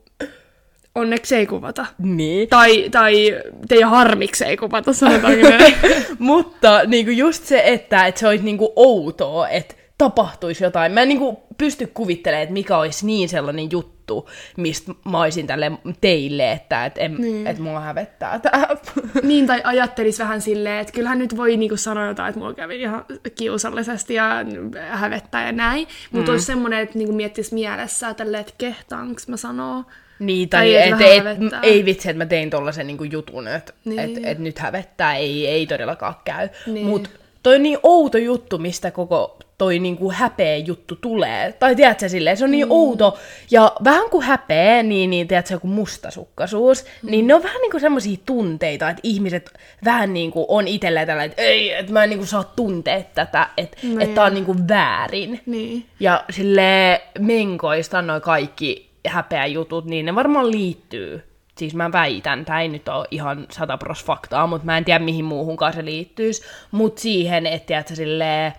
onneksi 0.96 1.36
ei 1.36 1.46
kuvata. 1.46 1.86
Niin. 1.98 2.50
Tai, 2.50 2.90
tai 2.90 3.42
teidän 3.68 3.90
harmiksi 3.90 4.46
ei 4.46 4.58
kuvata, 4.58 4.94
sanotaanko 4.94 5.50
näin. 5.50 5.76
Mutta 6.20 6.82
niinku 6.88 7.12
just 7.12 7.44
se, 7.44 7.62
että, 7.66 8.08
että 8.08 8.20
se 8.20 8.28
olisi 8.28 8.44
niinku 8.44 8.74
outoa, 8.76 9.50
että 9.50 9.76
tapahtuisi 9.98 10.64
jotain. 10.64 10.92
Mä 10.92 11.02
en 11.02 11.08
niinku 11.08 11.44
pysty 11.58 11.88
kuvittelemaan, 11.94 12.44
että 12.44 12.54
mikä 12.54 12.78
olisi 12.78 13.06
niin 13.06 13.30
sellainen 13.30 13.72
juttu, 13.72 14.30
mistä 14.58 14.92
mä 15.06 15.22
olisin 15.22 15.48
tälle 15.48 15.72
teille, 16.02 16.52
että 16.52 16.86
et, 16.86 16.94
en, 16.98 17.16
niin. 17.16 17.48
et 17.48 17.60
mua 17.60 17.80
hävettää 17.80 18.40
tää. 18.40 18.68
niin, 19.24 19.48
tai 19.48 19.62
ajattelis 19.64 20.20
vähän 20.20 20.42
silleen, 20.42 20.80
että 20.80 20.94
kyllähän 20.94 21.20
nyt 21.20 21.38
voi 21.38 21.58
niinku 21.58 21.78
sanoa 21.78 22.08
jotain, 22.08 22.30
että 22.30 22.40
mulla 22.40 22.54
kävi 22.54 22.82
ihan 22.82 23.06
kiusallisesti 23.36 24.14
ja 24.14 24.46
hävettää 24.90 25.46
ja 25.46 25.52
näin. 25.52 25.88
Mutta 26.12 26.32
mm. 26.32 26.34
olisi 26.34 26.46
semmoinen, 26.46 26.80
että 26.80 26.98
niinku 26.98 27.16
miettisi 27.16 27.54
mielessä 27.54 28.14
tälleen, 28.14 28.42
että 28.42 28.54
kehtaanko 28.58 29.22
mä 29.28 29.38
sanoo. 29.38 29.84
Niin, 30.20 30.50
Tai 30.50 30.74
tai 30.74 30.76
et 30.76 31.02
et, 31.02 31.54
ei 31.64 31.86
vitsi, 31.86 32.10
että 32.10 32.18
mä 32.18 32.26
tein 32.26 32.50
tollasen 32.50 32.88
niinku 32.88 33.04
jutun, 33.04 33.48
että 33.48 33.74
Niin. 33.86 33.96
niin. 33.96 34.18
et, 34.18 34.32
et 34.32 34.40
nyt 34.40 34.60
hävettää, 34.60 35.16
ei, 35.16 35.48
ei 35.48 35.68
todellakaan 35.68 36.16
käy. 36.26 36.50
Niin. 36.66 36.74
Niin. 36.74 36.88
Mut 36.88 37.10
toi 37.44 37.56
on 37.56 37.64
niin 37.64 37.78
outo 37.84 38.18
juttu, 38.18 38.58
mistä 38.58 38.92
koko 38.92 39.38
toi 39.58 39.80
niinku 39.80 40.12
häpeä 40.12 40.58
juttu 40.58 40.96
tulee. 40.96 41.52
Tai 41.52 41.76
tiedätkö 41.76 42.10
silleen, 42.10 42.38
se 42.38 42.44
on 42.44 42.52
niin 42.52 42.68
mm. 42.68 42.72
outo. 42.72 43.18
Ja 43.52 43.72
vähän 43.84 44.10
kuin 44.10 44.26
häpeä, 44.26 44.84
niin, 44.84 45.10
niin 45.10 45.28
tiedätkö, 45.28 45.54
joku 45.54 45.68
mustasukkaisuus, 45.68 46.86
mm. 47.04 47.12
niin 47.12 47.28
ne 47.28 47.36
on 47.36 47.44
vähän 47.44 47.62
niinku 47.62 47.80
semmosia 47.80 48.18
tunteita, 48.26 48.90
että 48.90 49.00
ihmiset 49.04 49.52
vähän 49.86 50.14
niinku 50.14 50.46
on 50.48 50.68
itselleen 50.68 51.08
tällä, 51.08 51.24
että 51.24 51.42
ei, 51.42 51.74
että 51.74 51.94
mä 51.94 52.04
en 52.04 52.10
niinku 52.10 52.26
saa 52.26 52.44
tuntea 52.44 53.02
tätä, 53.16 53.50
että 53.58 53.78
No 53.84 54.00
et 54.00 54.14
tää 54.14 54.24
on 54.24 54.34
niinku 54.34 54.56
väärin. 54.68 55.42
Niin. 55.46 55.86
Ja 56.00 56.24
sille 56.30 57.02
menkoista 57.20 58.02
noin 58.02 58.22
kaikki 58.22 58.95
häpeäjutut, 59.10 59.86
niin 59.86 60.06
ne 60.06 60.16
varmaan 60.16 60.52
liittyy. 60.52 61.24
Siis 61.58 61.76
mä 61.76 61.92
väitän, 61.92 62.46
tämä 62.46 62.62
ei 62.62 62.68
nyt 62.68 62.88
ole 62.88 63.08
ihan 63.12 63.48
satapros 63.52 64.06
faktaa, 64.06 64.48
mutta 64.48 64.66
mä 64.66 64.78
en 64.78 64.86
tiedä 64.86 65.00
mihin 65.00 65.26
muuhunkaan 65.26 65.74
se 65.74 65.86
liittyisi. 65.86 66.44
Mutta 66.72 67.02
siihen, 67.02 67.46
että 67.46 67.84
sä 67.90 67.96
sille 67.96 68.54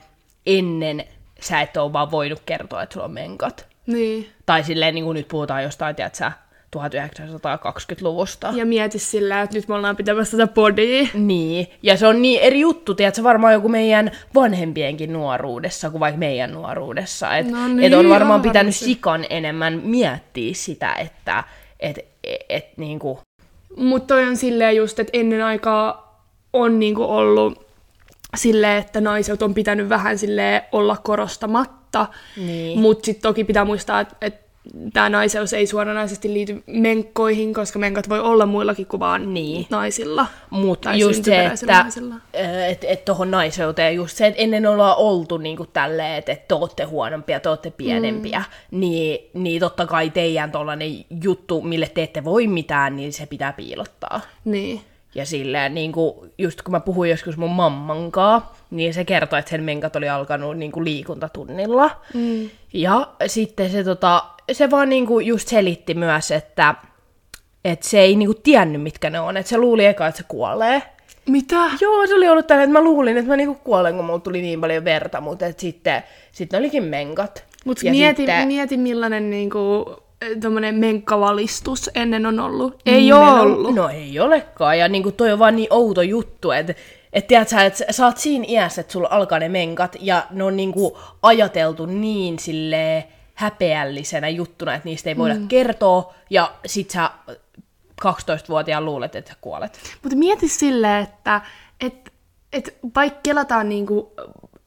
ennen 0.47 1.05
sä 1.41 1.61
et 1.61 1.77
ole 1.77 1.93
vaan 1.93 2.11
voinut 2.11 2.43
kertoa, 2.47 2.83
että 2.83 2.93
sulla 2.93 3.07
on 3.07 3.13
menkat. 3.13 3.67
Niin. 3.87 4.29
Tai 4.47 4.65
silleen, 4.65 4.95
niin 4.95 5.05
kuin 5.05 5.15
nyt 5.15 5.29
puhutaan 5.29 5.63
jostain, 5.63 5.97
tiedät 5.97 6.15
sä, 6.15 6.33
1920-luvusta. 6.79 8.53
Ja 8.57 8.67
mieti 8.67 8.99
sillä, 8.99 9.43
että 9.43 9.57
nyt 9.57 9.69
me 9.69 9.75
ollaan 9.75 9.97
pitämässä 9.97 10.37
tätä 10.37 10.53
podia. 10.53 11.09
Niin, 11.15 11.67
ja 11.83 11.97
se 11.97 12.07
on 12.07 12.23
niin 12.23 12.41
eri 12.41 12.61
juttu, 12.61 12.95
tiedätkö, 12.95 13.23
varmaan 13.23 13.53
joku 13.53 13.69
meidän 13.69 14.11
vanhempienkin 14.35 15.13
nuoruudessa 15.13 15.91
kuin 15.91 16.01
vaikka 16.01 16.19
meidän 16.19 16.53
nuoruudessa. 16.53 17.37
Että 17.37 17.53
No 17.53 17.69
niin, 17.69 17.93
et 17.93 17.95
on 17.99 18.09
varmaan 18.09 18.39
joo, 18.39 18.43
pitänyt 18.43 18.55
varmasti. 18.67 18.85
sikan 18.85 19.25
enemmän 19.31 19.81
miettiä 19.85 20.55
sitä, 20.55 20.93
että 20.95 21.45
et, 21.81 21.99
et, 22.25 22.41
et, 22.49 22.67
niinku, 22.77 23.19
Mutta 23.77 24.15
toi 24.15 24.25
on 24.25 24.37
silleen 24.37 24.77
just, 24.77 24.99
että 24.99 25.11
ennen 25.13 25.45
aikaa 25.45 26.07
on 26.53 26.79
niinku 26.79 27.03
ollut 27.03 27.67
sille, 28.37 28.77
että 28.77 29.01
naiset 29.01 29.43
on 29.43 29.55
pitänyt 29.55 29.89
vähän 29.89 30.19
sille 30.19 30.65
olla 30.73 30.97
korostamatta. 31.03 32.07
Niin. 32.37 32.79
Mutta 32.79 33.07
sitten 33.07 33.23
toki 33.23 33.45
pitää 33.45 33.65
muistaa, 33.65 34.01
että 34.01 34.17
et 34.21 34.46
tämä 34.93 35.09
naiseus 35.09 35.53
ei 35.53 35.67
suoranaisesti 35.67 36.33
liity 36.33 36.63
menkkoihin, 36.67 37.55
koska 37.55 37.79
menkat 37.79 38.09
voi 38.09 38.21
olla 38.21 38.47
muillakin 38.47 38.87
kuin 38.87 39.01
vaan 39.01 39.35
Niin. 39.35 39.67
naisilla. 39.71 40.27
Mutta 40.51 40.95
just 40.95 41.25
se, 41.25 41.47
että 41.47 41.83
naisilla. 41.83 42.15
et, 42.69 42.85
et 42.85 43.05
tuohon 43.05 43.31
naiseuteen 43.31 43.95
just 43.95 44.17
se, 44.17 44.27
että 44.27 44.43
ennen 44.43 44.67
ollaan 44.67 44.97
oltu 44.97 45.37
niinku 45.37 45.67
tälleen, 45.67 46.15
että 46.15 46.33
et 46.33 46.49
te 46.49 46.55
ootte 46.55 46.85
huonompia, 46.85 47.41
te 47.41 47.49
ootte 47.49 47.71
pienempiä, 47.71 48.39
mm. 48.39 48.81
niin, 48.81 49.31
niin 49.35 49.61
totta 49.61 49.87
kai 49.87 50.11
teidän 50.11 50.53
tollanen 50.53 51.05
juttu, 51.23 51.63
mille 51.63 51.91
te 51.95 52.03
ette 52.03 52.25
voi 52.25 52.47
mitään, 52.47 52.97
niin 52.97 53.13
se 53.13 53.27
pitää 53.27 53.53
piilottaa. 53.53 54.21
Niin. 54.45 54.81
Ja 55.15 55.27
silleen, 55.27 55.75
niin 55.75 55.93
kuin, 55.93 56.33
just 56.39 56.63
kun 56.63 56.73
mä 56.73 56.81
puhuin 56.81 57.11
joskus 57.11 57.37
mun 57.37 57.51
mammankaa, 57.51 58.55
niin 58.71 58.95
se 58.95 59.05
kertoi, 59.05 59.39
että 59.39 59.51
sen 59.51 59.63
menkat 59.63 59.97
oli 59.97 60.09
alkanut 60.09 60.57
niin 60.57 60.73
kuin 60.73 60.85
liikuntatunnilla. 60.85 61.91
Mm. 62.15 62.51
Ja 62.73 63.09
sitten 63.27 63.71
se, 63.71 63.85
tota, 63.85 64.25
se 64.53 64.71
vaan 64.71 64.89
niin 64.89 65.07
kuin 65.07 65.27
just 65.27 65.49
selitti 65.49 65.95
myös, 65.95 66.31
että, 66.31 66.75
että 67.65 67.89
se 67.89 68.01
ei 68.01 68.17
niin 68.17 68.29
kuin 68.29 68.43
tiennyt, 68.43 68.83
mitkä 68.83 69.11
ne 69.11 69.21
on. 69.21 69.37
Että 69.37 69.51
se 69.51 69.59
luuli 69.59 69.87
eka, 69.87 70.07
että 70.07 70.19
se 70.19 70.25
kuolee. 70.29 70.83
Mitä? 71.29 71.57
Joo, 71.81 72.07
se 72.07 72.15
oli 72.15 72.29
ollut 72.29 72.47
tällä, 72.47 72.63
että 72.63 72.73
mä 72.73 72.85
luulin, 72.85 73.17
että 73.17 73.31
mä 73.31 73.37
niinku 73.37 73.55
kuolen, 73.65 73.97
kun 73.97 74.05
mulla 74.05 74.19
tuli 74.19 74.43
niin 74.43 74.61
paljon 74.61 74.85
verta, 74.85 75.21
mutta 75.21 75.47
et 75.47 75.59
sitten, 75.59 76.03
sitten 76.33 76.59
olikin 76.61 76.85
menkat. 76.85 77.45
Mutta 77.65 77.87
Ja 77.87 77.93
mieti, 77.93 78.23
sitten- 78.23 78.47
mieti, 78.49 78.77
millainen 78.77 79.31
niinku, 79.31 79.85
tommonen 80.43 80.75
menkkavalistus 80.75 81.91
ennen 81.95 82.27
on 82.27 82.41
ollut. 82.41 82.83
Ei 82.87 83.13
ole 83.13 83.21
Nimenomaan- 83.21 83.41
ollut. 83.41 83.75
No 83.75 83.89
ei 83.89 84.21
olekaan, 84.21 84.79
ja 84.79 84.89
niinku 84.89 85.13
toi 85.13 85.33
on 85.33 85.39
vaan 85.39 85.57
niin 85.57 85.69
outo 85.71 86.03
juttu, 86.03 86.51
että 86.51 86.75
et 87.13 87.27
tiedät 87.27 87.49
sä, 87.49 87.65
että 87.65 87.85
sä 87.93 88.07
oot 88.07 88.17
siinä 88.17 88.45
iässä, 88.49 88.81
että 88.81 88.93
sulla 88.93 89.09
alkaa 89.11 89.39
ne 89.39 89.49
menkat, 89.49 89.97
ja 90.01 90.27
ne 90.31 90.45
on 90.45 90.57
niinku 90.57 90.99
ajateltu 91.23 91.87
niin 91.87 92.39
sille 92.39 93.05
häpeällisenä 93.37 94.29
juttuna, 94.29 94.75
että 94.75 94.89
niistä 94.89 95.11
ei 95.11 95.17
voida 95.17 95.35
mm. 95.35 95.49
kertoa, 95.49 96.15
ja 96.31 96.53
sit 96.67 96.91
sä 96.91 97.11
12-vuotiaan 98.05 98.85
luulet, 98.85 99.17
että 99.17 99.31
sä 99.31 99.37
kuolet. 99.41 99.79
Mutta 100.03 100.17
mieti 100.17 100.49
silleen, 100.49 101.03
että 101.03 101.41
et, 101.81 102.13
et 102.53 102.77
vaikka 102.95 103.21
kelataan 103.23 103.69
niinku 103.69 104.13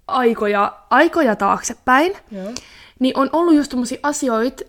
aikoja, 0.08 0.78
aikoja 0.90 1.36
taaksepäin, 1.36 2.14
Joo. 2.32 2.52
niin 3.00 3.18
on 3.18 3.30
ollut 3.34 3.56
just 3.56 3.70
tommosia 3.70 4.00
asioita, 4.04 4.64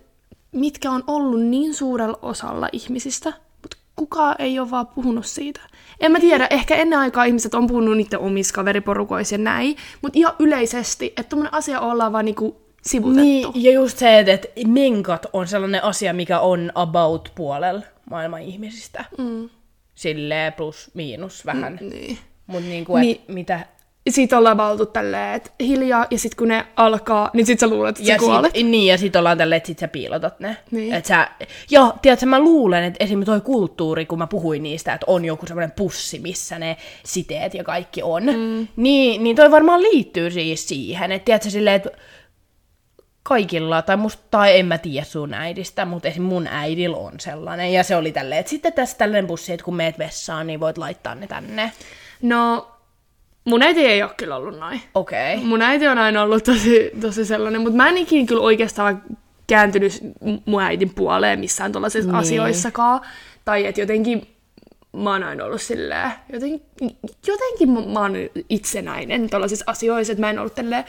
mitkä 0.51 0.91
on 0.91 1.03
ollut 1.07 1.41
niin 1.41 1.73
suurella 1.73 2.19
osalla 2.21 2.69
ihmisistä, 2.71 3.33
mutta 3.61 3.77
kukaan 3.95 4.35
ei 4.39 4.59
ole 4.59 4.71
vaan 4.71 4.87
puhunut 4.87 5.25
siitä. 5.25 5.61
En 5.99 6.11
mä 6.11 6.19
tiedä, 6.19 6.47
ehkä 6.49 6.75
ennen 6.75 6.99
aikaa 6.99 7.23
ihmiset 7.23 7.53
on 7.53 7.67
puhunut 7.67 7.97
niiden 7.97 8.19
omissa 8.19 8.53
kaveriporukoissa 8.53 9.35
ja 9.35 9.39
näin, 9.39 9.75
mutta 10.01 10.19
ihan 10.19 10.33
yleisesti, 10.39 11.05
että 11.05 11.29
tommonen 11.29 11.53
asia 11.53 11.79
ollaan 11.79 12.13
vaan 12.13 12.25
niinku 12.25 12.60
sivutettu. 12.81 13.21
Niin, 13.23 13.47
ja 13.55 13.71
just 13.71 13.97
se, 13.97 14.19
että, 14.19 14.47
menkat 14.67 15.25
on 15.33 15.47
sellainen 15.47 15.83
asia, 15.83 16.13
mikä 16.13 16.39
on 16.39 16.71
about 16.75 17.31
puolella 17.35 17.81
maailman 18.09 18.41
ihmisistä. 18.41 19.05
Mm. 19.17 19.49
Silleen 19.95 20.53
plus 20.53 20.91
miinus 20.93 21.45
vähän. 21.45 21.77
Mm, 21.81 21.89
Niin. 21.89 22.17
Mutta 22.47 22.69
niinku, 22.69 22.97
Niin. 22.97 23.21
mitä... 23.27 23.59
Siitä 24.09 24.37
ollaan 24.37 24.57
vaan 24.57 24.71
oltu 24.71 24.85
tälleen, 24.85 25.33
että 25.33 25.49
hiljaa, 25.59 26.05
ja 26.11 26.17
sitten 26.19 26.37
kun 26.37 26.47
ne 26.47 26.65
alkaa, 26.75 27.29
niin 27.33 27.45
sit 27.45 27.59
sä 27.59 27.67
luulet, 27.67 27.99
että 27.99 28.11
Ja 28.11 28.15
sä 28.15 28.19
kuolet. 28.19 28.51
sit, 28.55 28.67
niin, 28.67 28.87
ja 28.87 28.97
sit 28.97 29.15
ollaan 29.15 29.37
tälleen, 29.37 29.57
että 29.57 29.67
sit 29.67 29.79
sä 29.79 29.87
piilotat 29.87 30.39
ne. 30.39 30.57
Niin. 30.71 30.93
Et 30.93 31.05
sä, 31.05 31.27
ja 31.69 31.93
tiedätkö, 32.01 32.25
mä 32.25 32.39
luulen, 32.39 32.83
että 32.83 33.03
esimerkiksi 33.03 33.31
toi 33.31 33.41
kulttuuri, 33.41 34.05
kun 34.05 34.17
mä 34.17 34.27
puhuin 34.27 34.63
niistä, 34.63 34.93
että 34.93 35.05
on 35.07 35.25
joku 35.25 35.45
semmoinen 35.45 35.71
pussi, 35.71 36.19
missä 36.19 36.59
ne 36.59 36.77
siteet 37.05 37.53
ja 37.53 37.63
kaikki 37.63 38.03
on, 38.03 38.23
mm. 38.23 38.67
niin, 38.75 39.23
niin 39.23 39.35
toi 39.35 39.51
varmaan 39.51 39.81
liittyy 39.81 40.31
siis 40.31 40.67
siihen, 40.67 41.11
että 41.11 41.25
tiedätkö 41.25 41.49
silleen, 41.49 41.75
että 41.75 41.89
kaikilla, 43.23 43.81
tai 43.81 43.97
musta, 43.97 44.23
tai 44.31 44.59
en 44.59 44.65
mä 44.65 44.77
tiedä 44.77 45.05
sun 45.05 45.33
äidistä, 45.33 45.85
mutta 45.85 46.07
esim. 46.07 46.23
mun 46.23 46.47
äidillä 46.47 46.97
on 46.97 47.13
sellainen, 47.19 47.73
ja 47.73 47.83
se 47.83 47.95
oli 47.95 48.11
tälleen, 48.11 48.39
että 48.39 48.49
sitten 48.49 48.73
tässä 48.73 48.97
tällainen 48.97 49.27
pussi, 49.27 49.53
että 49.53 49.63
kun 49.63 49.75
meet 49.75 49.99
vessaan, 49.99 50.47
niin 50.47 50.59
voit 50.59 50.77
laittaa 50.77 51.15
ne 51.15 51.27
tänne. 51.27 51.71
No, 52.21 52.71
mun 53.45 53.63
äiti 53.63 53.85
ei 53.85 54.03
ole 54.03 54.11
kyllä 54.17 54.35
ollut 54.35 54.59
noin. 54.59 54.81
Okei. 54.93 55.35
Okay. 55.35 55.47
Mun 55.47 55.61
äiti 55.61 55.87
on 55.87 55.97
aina 55.97 56.21
ollut 56.21 56.43
tosi, 56.43 56.91
tosi 57.01 57.25
sellainen, 57.25 57.61
mutta 57.61 57.77
mä 57.77 57.89
en 57.89 57.97
ikinä 57.97 58.27
kyllä 58.27 58.41
oikeastaan 58.41 59.03
kääntynyt 59.47 59.99
mun 60.45 60.61
äidin 60.61 60.93
puoleen 60.93 61.39
missään 61.39 61.71
tuollaisissa 61.71 62.11
niin. 62.11 62.19
asioissakaan. 62.19 63.01
Tai 63.45 63.65
että 63.65 63.81
jotenkin 63.81 64.27
mä 64.93 65.11
oon 65.11 65.23
aina 65.23 65.45
ollut 65.45 65.61
silleen, 65.61 66.11
jotenkin, 66.33 66.61
jotenkin 67.27 67.71
mä, 67.71 67.81
mä 67.81 67.99
oon 67.99 68.13
itsenäinen 68.49 69.29
tuollaisissa 69.29 69.65
asioissa, 69.67 70.13
että 70.13 70.21
mä 70.21 70.29
en 70.29 70.39
ollut 70.39 70.55
tälleen, 70.55 70.85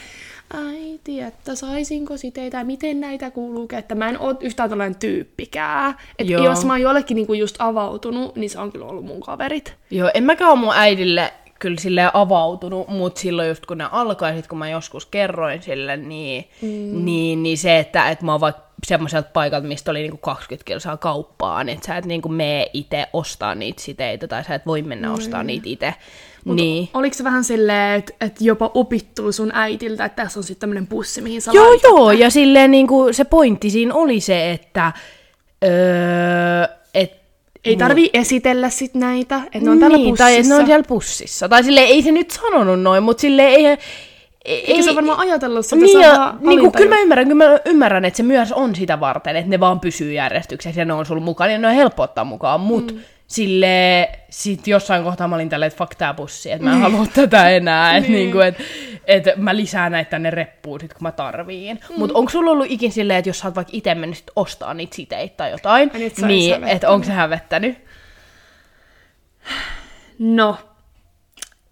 äiti, 0.54 1.20
että 1.20 1.54
saisinko 1.54 2.16
siteitä, 2.16 2.58
ja 2.58 2.64
miten 2.64 3.00
näitä 3.00 3.30
kuuluu, 3.30 3.68
että 3.78 3.94
mä 3.94 4.08
en 4.08 4.18
oo 4.18 4.34
yhtään 4.40 4.70
tällainen 4.70 4.98
tyyppikään. 4.98 5.94
Että 6.18 6.32
jos 6.32 6.64
mä 6.64 6.72
oon 6.72 6.80
jollekin 6.80 7.14
niinku 7.14 7.34
just 7.34 7.56
avautunut, 7.58 8.36
niin 8.36 8.50
se 8.50 8.58
on 8.58 8.72
kyllä 8.72 8.86
ollut 8.86 9.04
mun 9.04 9.20
kaverit. 9.20 9.74
Joo, 9.90 10.10
en 10.14 10.24
mäkään 10.24 10.50
ole 10.50 10.60
mun 10.60 10.74
äidille 10.74 11.32
kyllä 11.58 11.80
silleen 11.80 12.10
avautunut, 12.14 12.88
mutta 12.88 13.20
silloin 13.20 13.48
just 13.48 13.66
kun 13.66 13.78
ne 13.78 13.84
alkoi, 13.92 14.36
sit 14.36 14.46
kun 14.46 14.58
mä 14.58 14.68
joskus 14.68 15.06
kerroin 15.06 15.62
sille, 15.62 15.96
niin, 15.96 16.44
mm. 16.62 17.04
niin, 17.04 17.42
niin 17.42 17.58
se, 17.58 17.78
että, 17.78 18.10
että 18.10 18.24
mä 18.24 18.32
oon 18.32 18.40
vaikka 18.40 18.71
semmoiselta 18.86 19.28
paikalta, 19.32 19.66
mistä 19.66 19.90
oli 19.90 20.00
niinku 20.00 20.16
20 20.16 20.64
kilsaa 20.64 20.96
kauppaan, 20.96 21.68
että 21.68 21.86
sä 21.86 21.96
et 21.96 22.04
niinku 22.04 22.28
mene 22.28 22.66
itse 22.72 23.06
ostaa 23.12 23.54
niitä 23.54 23.82
siteitä, 23.82 24.28
tai 24.28 24.44
sä 24.44 24.54
et 24.54 24.66
voi 24.66 24.82
mennä 24.82 25.08
mm. 25.08 25.14
ostaa 25.14 25.42
niitä 25.42 25.68
itse. 25.68 25.94
Niin. 26.44 26.88
Oliko 26.94 27.14
se 27.14 27.24
vähän 27.24 27.44
silleen, 27.44 27.98
että 27.98 28.12
et 28.20 28.40
jopa 28.40 28.70
opittuu 28.74 29.32
sun 29.32 29.50
äitiltä, 29.54 30.04
että 30.04 30.22
tässä 30.22 30.40
on 30.40 30.44
sitten 30.44 30.60
tämmöinen 30.60 30.86
pussi, 30.86 31.20
mihin 31.20 31.42
sä 31.42 31.50
Joo, 31.54 31.68
laitat? 31.68 31.90
joo, 31.90 32.10
ja 32.10 32.30
silleen 32.30 32.70
niinku 32.70 33.08
se 33.12 33.24
pointti 33.24 33.70
siinä 33.70 33.94
oli 33.94 34.20
se, 34.20 34.50
että 34.50 34.92
öö, 35.64 35.70
et, 36.94 37.12
Ei 37.64 37.76
tarvii 37.76 38.10
esitellä 38.14 38.70
sit 38.70 38.94
näitä, 38.94 39.40
että 39.44 39.58
ne 39.58 39.70
on 39.70 39.78
tällä 39.78 39.96
niin, 39.96 40.08
pussissa. 40.08 40.24
tai 40.24 40.42
ne 40.42 40.54
on 40.54 40.66
siellä 40.66 40.84
pussissa. 40.88 41.48
Tai 41.48 41.64
silleen, 41.64 41.86
ei 41.86 42.02
se 42.02 42.12
nyt 42.12 42.30
sanonut 42.30 42.80
noin, 42.80 43.02
mutta 43.02 43.20
silleen 43.20 43.48
ei... 43.48 43.78
ei 44.44 44.70
Eikä 44.70 44.82
se 44.82 44.90
ole 44.90 44.96
varmaan 44.96 45.18
ajatellut 45.18 45.66
sitä, 45.66 45.76
niin, 45.76 45.98
vaan 45.98 46.38
niin 46.40 46.60
kuin, 46.60 46.72
kyllä 46.72 46.88
mä 46.88 47.00
ymmärrän, 47.00 47.28
kyllä 47.28 47.50
mä 47.50 47.58
ymmärrän, 47.64 48.04
että 48.04 48.16
se 48.16 48.22
myös 48.22 48.52
on 48.52 48.74
sitä 48.74 49.00
varten, 49.00 49.36
että 49.36 49.50
ne 49.50 49.60
vaan 49.60 49.80
pysyy 49.80 50.12
järjestyksessä 50.12 50.80
ja 50.80 50.84
ne 50.84 50.92
on 50.92 51.06
sulla 51.06 51.22
mukana 51.22 51.52
ja 51.52 51.58
ne 51.58 51.68
on 51.68 51.74
helppo 51.74 52.02
ottaa 52.02 52.24
mukaan, 52.24 52.60
mutta 52.60 52.94
mm. 52.94 53.00
sille 53.26 54.08
sit 54.30 54.66
jossain 54.66 55.04
kohtaa 55.04 55.28
mä 55.28 55.34
olin 55.34 55.48
tälleen, 55.48 55.66
että 55.66 55.78
fuck 55.78 55.94
tää 55.94 56.14
pussi, 56.14 56.52
että 56.52 56.64
mä 56.64 56.72
en 56.72 56.80
halua 56.80 57.06
tätä 57.14 57.50
enää, 57.50 57.96
että 57.96 58.10
Niin. 58.10 58.18
niinku, 58.18 58.40
et, 58.40 58.56
et 59.06 59.24
mä 59.36 59.56
lisään 59.56 59.92
näitä 59.92 60.10
tänne 60.10 60.30
reppuun 60.30 60.80
sit, 60.80 60.94
kun 60.94 61.02
mä 61.02 61.12
tarviin. 61.12 61.80
Mm. 61.88 61.98
Mutta 61.98 62.18
onko 62.18 62.30
sulla 62.30 62.50
ollut 62.50 62.66
ikin 62.70 62.92
silleen, 62.92 63.18
että 63.18 63.28
jos 63.28 63.38
sä 63.38 63.48
oot 63.48 63.56
vaikka 63.56 63.72
itse 63.74 63.94
mennyt 63.94 64.18
sit 64.18 64.30
ostaa 64.36 64.74
niitä 64.74 64.96
siteitä 64.96 65.36
tai 65.36 65.50
jotain, 65.50 65.90
niin 66.26 66.64
että 66.64 66.90
onko 66.90 67.06
se 67.06 67.12
hävettänyt? 67.12 67.78
No, 70.18 70.56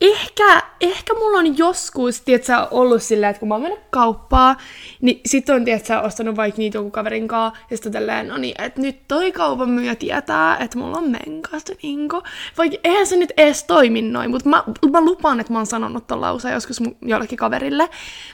ehkä, 0.01 0.60
ehkä 0.81 1.15
mulla 1.15 1.39
on 1.39 1.59
joskus, 1.59 2.21
tiedätkö, 2.21 2.53
ollut 2.71 3.03
silleen, 3.03 3.31
että 3.31 3.41
kun 3.41 3.49
mä 3.49 3.55
oon 3.55 3.63
mennyt 3.63 3.81
kauppaan, 3.91 4.57
niin 5.01 5.21
sit 5.27 5.49
on, 5.49 5.65
tiedätkö, 5.65 6.01
ostanut 6.01 6.37
vaikka 6.37 6.59
niitä 6.59 6.77
jonkun 6.77 6.93
kaverin 6.93 7.29
kanssa, 7.29 7.61
ja 7.71 7.77
sitten 7.77 7.93
tälleen, 7.93 8.29
no 8.29 8.37
niin, 8.37 8.63
että 8.63 8.81
nyt 8.81 9.09
toi 9.09 9.33
kaupan 9.33 9.71
myyjä 9.71 9.95
tietää, 9.95 10.57
että 10.57 10.79
mulla 10.79 10.99
on 10.99 11.11
menkas, 11.11 11.65
niinku. 11.83 12.23
Vaikka 12.59 12.79
eihän 12.85 13.07
se 13.07 13.17
nyt 13.17 13.33
edes 13.37 13.65
toimi 13.65 14.03
noin, 14.03 14.31
mutta 14.31 14.49
mä, 14.49 14.65
mä 14.91 15.01
lupaan, 15.01 15.41
että 15.41 15.53
mä 15.53 15.59
oon 15.59 15.67
sanonut 15.67 16.07
ton 16.07 16.21
lauseen 16.21 16.55
joskus 16.55 16.81
mun 16.81 16.97
jollekin 17.03 17.39
kaverille, 17.39 17.89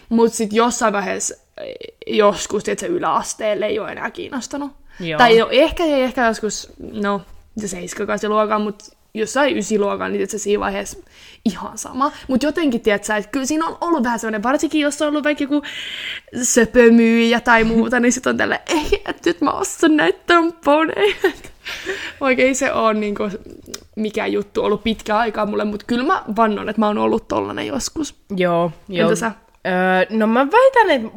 mutta 0.09 0.37
sit 0.37 0.53
jossain 0.53 0.93
vaiheessa 0.93 1.35
joskus, 2.07 2.65
tiedätkö, 2.65 2.87
yläasteelle 2.87 3.67
ei 3.67 3.79
ole 3.79 3.93
enää 3.93 4.11
kiinnostanut. 4.11 4.73
Joo. 5.00 5.19
Tai 5.19 5.38
no, 5.38 5.49
ehkä 5.50 5.85
ei 5.85 6.03
ehkä 6.03 6.26
joskus, 6.26 6.73
no, 6.93 7.21
se 7.61 7.69
7 7.69 8.19
luokan, 8.29 8.61
mutta 8.61 8.85
jossain 9.19 9.59
ysiluokan, 9.59 10.13
niin 10.13 10.29
se 10.29 10.39
siinä 10.39 10.61
vaiheessa 10.61 10.99
ihan 11.45 11.79
sama. 11.79 12.13
Mutta 12.29 12.47
jotenkin, 12.47 12.81
tiedätkö, 12.81 13.17
että 13.17 13.31
kyllä 13.31 13.47
siinä 13.47 13.67
on 13.67 13.79
ollut 13.81 14.03
vähän 14.05 14.19
sellainen, 14.19 14.43
varsinkin 14.43 14.81
jos 14.81 15.03
on 15.03 15.09
ollut 15.09 15.25
vaikka 15.25 15.45
joku 15.45 15.63
söpömyyjä 16.43 17.41
tai 17.41 17.65
muuta, 17.65 18.01
niin 18.01 18.13
sitten 18.13 18.31
on 18.31 18.37
tällä, 18.37 18.61
ei, 18.67 19.03
että 19.09 19.31
nyt 19.31 19.41
mä 19.41 19.51
ostan 19.51 19.97
näitä 19.97 20.19
tamponeja. 20.27 21.17
Oikein 22.21 22.57
se 22.57 22.73
on 22.73 23.01
niinku 23.01 23.23
mikä 23.97 24.27
juttu 24.27 24.65
ollut 24.65 24.83
pitkä 24.83 25.17
aikaa 25.17 25.47
mulle, 25.47 25.65
mutta 25.65 25.87
kyllä 25.87 26.05
mä 26.05 26.25
vannon, 26.37 26.69
että 26.69 26.81
mä 26.81 26.87
oon 26.87 26.99
ollut 26.99 27.29
tollanen 27.29 27.67
joskus. 27.67 28.15
Joo, 28.37 28.73
joo. 28.89 29.09
Entä 29.09 29.21
sä? 29.21 29.33
Öö, 29.67 30.17
no 30.17 30.27
mä 30.27 30.47
väitän, 30.53 30.91
että 30.91 31.11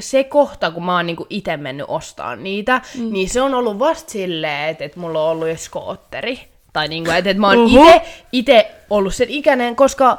se 0.00 0.24
kohta, 0.24 0.70
kun 0.70 0.84
mä 0.84 0.96
oon 0.96 1.06
niinku 1.06 1.26
itse 1.30 1.56
mennyt 1.56 1.86
ostaa 1.88 2.36
niitä, 2.36 2.80
mm. 2.98 3.12
niin 3.12 3.28
se 3.28 3.42
on 3.42 3.54
ollut 3.54 3.78
vasta 3.78 4.10
silleen, 4.10 4.68
että, 4.68 4.84
että 4.84 5.00
mulla 5.00 5.24
on 5.24 5.30
ollut 5.30 5.48
jo 5.48 5.56
skootteri. 5.56 6.40
Tai 6.72 6.88
niinku, 6.88 7.10
että, 7.10 7.30
että 7.30 7.40
mä 7.40 7.46
oon 7.46 7.68
ite, 7.68 8.02
ite 8.32 8.70
ollut 8.90 9.14
sen 9.14 9.28
ikäinen, 9.30 9.76
koska 9.76 10.18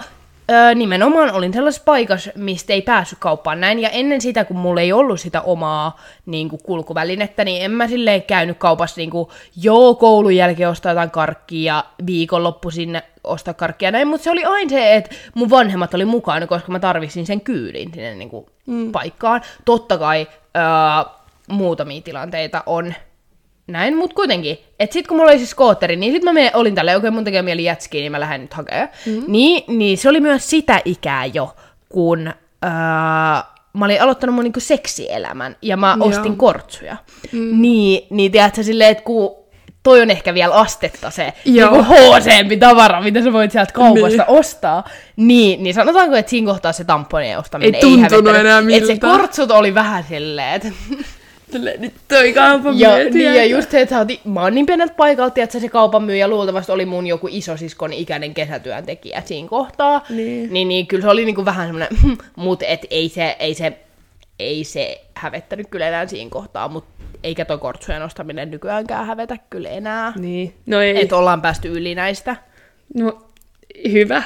öö, 0.51 0.75
nimenomaan 0.75 1.31
olin 1.31 1.53
sellaisessa 1.53 1.83
paikassa, 1.85 2.31
mistä 2.35 2.73
ei 2.73 2.81
päässyt 2.81 3.19
kauppaan 3.19 3.61
näin. 3.61 3.79
Ja 3.79 3.89
ennen 3.89 4.21
sitä, 4.21 4.45
kun 4.45 4.57
mulla 4.57 4.81
ei 4.81 4.93
ollut 4.93 5.19
sitä 5.19 5.41
omaa 5.41 5.99
niinku, 6.25 6.57
kulkuvälinettä, 6.57 7.43
niin 7.43 7.61
en 7.65 7.71
mä 7.71 7.87
silleen 7.87 8.23
käynyt 8.23 8.57
kaupassa 8.57 9.01
niinku, 9.01 9.31
joo, 9.61 9.95
koulun 9.95 10.35
jälkeen 10.35 10.69
ostaa 10.69 10.91
jotain 10.91 11.11
karkkia 11.11 11.73
ja 11.73 11.85
viikonloppuisin 12.05 13.01
ostaa 13.23 13.53
karkkia 13.53 13.91
näin, 13.91 14.07
mutta 14.07 14.23
se 14.23 14.31
oli 14.31 14.43
aina 14.45 14.69
se, 14.69 14.95
että 14.95 15.15
mun 15.33 15.49
vanhemmat 15.49 15.93
oli 15.93 16.05
mukana, 16.05 16.47
koska 16.47 16.71
mä 16.71 16.79
tarvitsin 16.79 17.25
sen 17.25 17.41
kyydin 17.41 17.91
sinne 17.93 18.15
niin 18.15 18.29
kuin 18.29 18.45
mm. 18.65 18.91
paikkaan. 18.91 19.41
Totta 19.65 19.97
kai 19.97 20.27
öö, 20.57 21.13
muutamia 21.47 22.01
tilanteita 22.01 22.63
on 22.65 22.93
näin, 23.71 23.97
mutta 23.97 24.15
kuitenkin. 24.15 24.57
Että 24.79 24.93
sit 24.93 25.07
kun 25.07 25.17
mulla 25.17 25.31
oli 25.31 25.37
siis 25.37 25.49
skootteri, 25.49 25.95
niin 25.95 26.13
sit 26.13 26.23
mä 26.23 26.33
me, 26.33 26.51
olin 26.53 26.75
tällä, 26.75 26.91
okei 26.91 26.97
okay, 26.97 27.11
mun 27.11 27.23
tekee 27.23 27.41
mieli 27.41 27.63
jätskiä, 27.63 28.01
niin 28.01 28.11
mä 28.11 28.19
lähden 28.19 28.41
nyt 28.41 28.53
hakemaan. 28.53 28.89
Mm. 29.05 29.23
Niin, 29.27 29.63
niin 29.77 29.97
se 29.97 30.09
oli 30.09 30.19
myös 30.19 30.49
sitä 30.49 30.81
ikää 30.85 31.25
jo, 31.25 31.55
kun 31.89 32.27
öö, 32.27 32.71
mä 33.73 33.85
olin 33.85 34.01
aloittanut 34.01 34.35
mun 34.35 34.43
niinku 34.43 34.59
seksielämän 34.59 35.55
ja 35.61 35.77
mä 35.77 35.97
Joo. 35.99 36.07
ostin 36.07 36.37
kortsuja. 36.37 36.97
Mm. 37.31 37.61
Niin, 37.61 38.07
niin 38.09 38.31
tiedätkö 38.31 38.63
silleen, 38.63 38.91
että 38.91 39.03
kun 39.03 39.35
toi 39.83 40.01
on 40.01 40.11
ehkä 40.11 40.33
vielä 40.33 40.53
astetta 40.53 41.09
se 41.09 41.33
niinku 41.45 41.83
hc 41.83 42.59
tavara, 42.59 43.01
mitä 43.01 43.23
sä 43.23 43.33
voit 43.33 43.51
sieltä 43.51 43.73
kaupasta 43.73 44.23
niin. 44.23 44.39
ostaa. 44.39 44.89
Niin, 45.15 45.63
niin 45.63 45.73
sanotaanko, 45.73 46.15
että 46.15 46.29
siinä 46.29 46.51
kohtaa 46.51 46.71
se 46.71 46.83
tamponien 46.83 47.39
ostaminen 47.39 47.75
ei, 47.75 47.81
ei 47.81 48.09
tuntunut 48.09 48.39
enää 48.39 48.61
miltä. 48.61 48.77
Että 48.77 48.93
se 48.93 48.99
kortsut 48.99 49.51
oli 49.51 49.73
vähän 49.73 50.05
silleen, 50.09 50.53
että 50.53 50.67
nyt 51.59 51.93
toi 52.07 52.33
kaupan 52.33 52.79
ja, 52.79 52.97
niin, 52.97 53.35
ja 53.35 53.45
just 53.45 53.71
se, 53.71 53.81
että 53.81 53.97
oot, 53.97 54.07
mä 54.25 54.41
oon 54.41 54.55
niin 54.55 54.65
pieneltä 54.65 54.93
paikalta, 54.93 55.41
että 55.41 55.59
se 55.59 55.69
kaupan 55.69 56.03
myyjä 56.03 56.27
luultavasti 56.27 56.71
oli 56.71 56.85
mun 56.85 57.07
joku 57.07 57.27
isosiskon 57.31 57.93
ikäinen 57.93 58.33
kesätyöntekijä 58.33 59.21
siinä 59.25 59.49
kohtaa. 59.49 60.05
Niin. 60.09 60.53
Niin, 60.53 60.67
niin 60.67 60.87
kyllä 60.87 61.01
se 61.01 61.09
oli 61.09 61.25
niinku 61.25 61.45
vähän 61.45 61.67
semmoinen, 61.67 62.17
mutta 62.35 62.65
et 62.65 62.85
ei 62.89 63.09
se, 63.09 63.35
ei 63.39 63.53
se, 63.53 63.79
ei 64.39 64.63
se 64.63 65.01
hävettänyt 65.15 65.67
kyllä 65.69 65.87
enää 65.87 66.07
siinä 66.07 66.29
kohtaa, 66.29 66.67
mutta 66.67 67.03
eikä 67.23 67.45
toi 67.45 67.57
kortsujen 67.57 68.01
ostaminen 68.03 68.51
nykyäänkään 68.51 69.05
hävetä 69.05 69.37
kyllä 69.49 69.69
enää. 69.69 70.13
Niin. 70.19 70.53
No 70.65 70.81
ei. 70.81 71.01
Että 71.01 71.17
ollaan 71.17 71.41
päästy 71.41 71.67
yli 71.67 71.95
näistä. 71.95 72.35
No, 72.95 73.27
hyvä. 73.91 74.23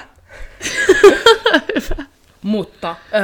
hyvä. 1.76 2.06
Mutta, 2.42 2.96
öö, 3.14 3.22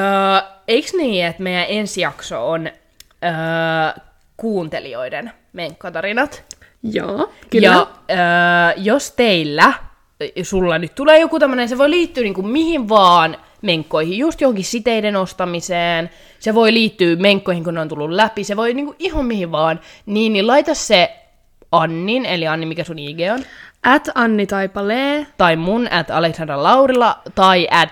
eikö 0.67 0.87
niin, 0.97 1.25
että 1.25 1.43
meidän 1.43 1.65
ensi 1.67 2.01
jakso 2.01 2.49
on 2.49 2.69
öö, 3.23 4.01
kuuntelijoiden 4.37 5.31
menkkatarinat. 5.53 6.43
Joo, 6.83 7.31
kyllä. 7.49 7.67
Ja 7.67 7.87
öö, 8.09 8.83
jos 8.83 9.11
teillä, 9.11 9.73
sulla 10.43 10.77
nyt 10.77 10.95
tulee 10.95 11.19
joku 11.19 11.39
tämmöinen, 11.39 11.69
se 11.69 11.77
voi 11.77 11.89
liittyä 11.89 12.23
niin 12.23 12.33
kuin 12.33 12.47
mihin 12.47 12.89
vaan 12.89 13.37
menkkoihin, 13.61 14.17
just 14.17 14.41
johonkin 14.41 14.65
siteiden 14.65 15.15
ostamiseen, 15.15 16.09
se 16.39 16.55
voi 16.55 16.73
liittyä 16.73 17.15
menkkoihin, 17.15 17.63
kun 17.63 17.73
ne 17.73 17.81
on 17.81 17.89
tullut 17.89 18.11
läpi, 18.11 18.43
se 18.43 18.57
voi 18.57 18.73
niin 18.73 18.85
kuin 18.85 18.95
ihan 18.99 19.25
mihin 19.25 19.51
vaan, 19.51 19.79
niin, 20.05 20.33
niin 20.33 20.47
laita 20.47 20.73
se 20.73 21.15
Annin, 21.71 22.25
eli 22.25 22.47
Anni, 22.47 22.65
mikä 22.65 22.83
sun 22.83 22.99
IG 22.99 23.19
on? 23.33 23.43
At 23.83 24.09
Anni 24.15 24.47
Taipalee. 24.47 25.27
Tai 25.37 25.55
mun, 25.55 25.87
at 25.91 26.11
Alexandra 26.11 26.63
Laurila, 26.63 27.21
tai 27.35 27.67
at 27.71 27.89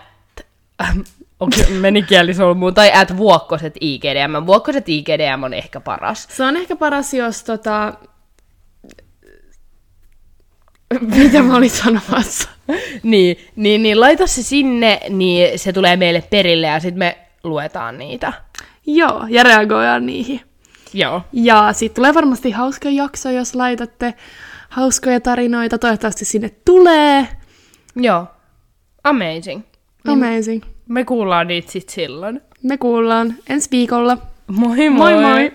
onko 1.39 1.55
meni 1.79 2.03
kielisolmuun, 2.03 2.73
tai 2.73 2.91
at 2.93 3.17
vuokkoset 3.17 3.73
IGDM. 3.81 4.45
Vuokkoset 4.45 4.89
IGDM 4.89 5.43
on 5.43 5.53
ehkä 5.53 5.79
paras. 5.79 6.27
Se 6.31 6.43
on 6.43 6.57
ehkä 6.57 6.75
paras, 6.75 7.13
jos 7.13 7.43
tota... 7.43 7.93
Mitä 11.01 11.43
mä 11.43 11.55
olin 11.57 11.69
sanomassa? 11.69 12.49
niin, 13.03 13.37
niin, 13.55 13.83
niin, 13.83 13.99
laita 13.99 14.27
se 14.27 14.43
sinne, 14.43 14.99
niin 15.09 15.59
se 15.59 15.73
tulee 15.73 15.97
meille 15.97 16.21
perille 16.21 16.67
ja 16.67 16.79
sitten 16.79 16.99
me 16.99 17.17
luetaan 17.43 17.97
niitä. 17.97 18.33
Joo, 18.85 19.25
ja 19.29 19.43
reagoidaan 19.43 20.05
niihin. 20.05 20.41
Joo. 20.93 21.21
Ja 21.33 21.73
sitten 21.73 21.95
tulee 21.95 22.13
varmasti 22.13 22.51
hauska 22.51 22.89
jakso, 22.89 23.29
jos 23.29 23.55
laitatte 23.55 24.13
hauskoja 24.69 25.19
tarinoita. 25.19 25.77
Toivottavasti 25.77 26.25
sinne 26.25 26.49
tulee. 26.65 27.27
Joo. 27.95 28.27
Amazing. 29.03 29.63
Amazing. 30.07 30.63
Me 30.89 31.05
kuullaan 31.05 31.47
niitä 31.47 31.71
sitten 31.71 31.93
silloin. 31.93 32.41
Me 32.63 32.77
kuullaan 32.77 33.35
ensi 33.49 33.67
viikolla. 33.71 34.17
Moi 34.47 34.89
moi! 34.89 34.89
moi, 34.89 35.21
moi. 35.21 35.51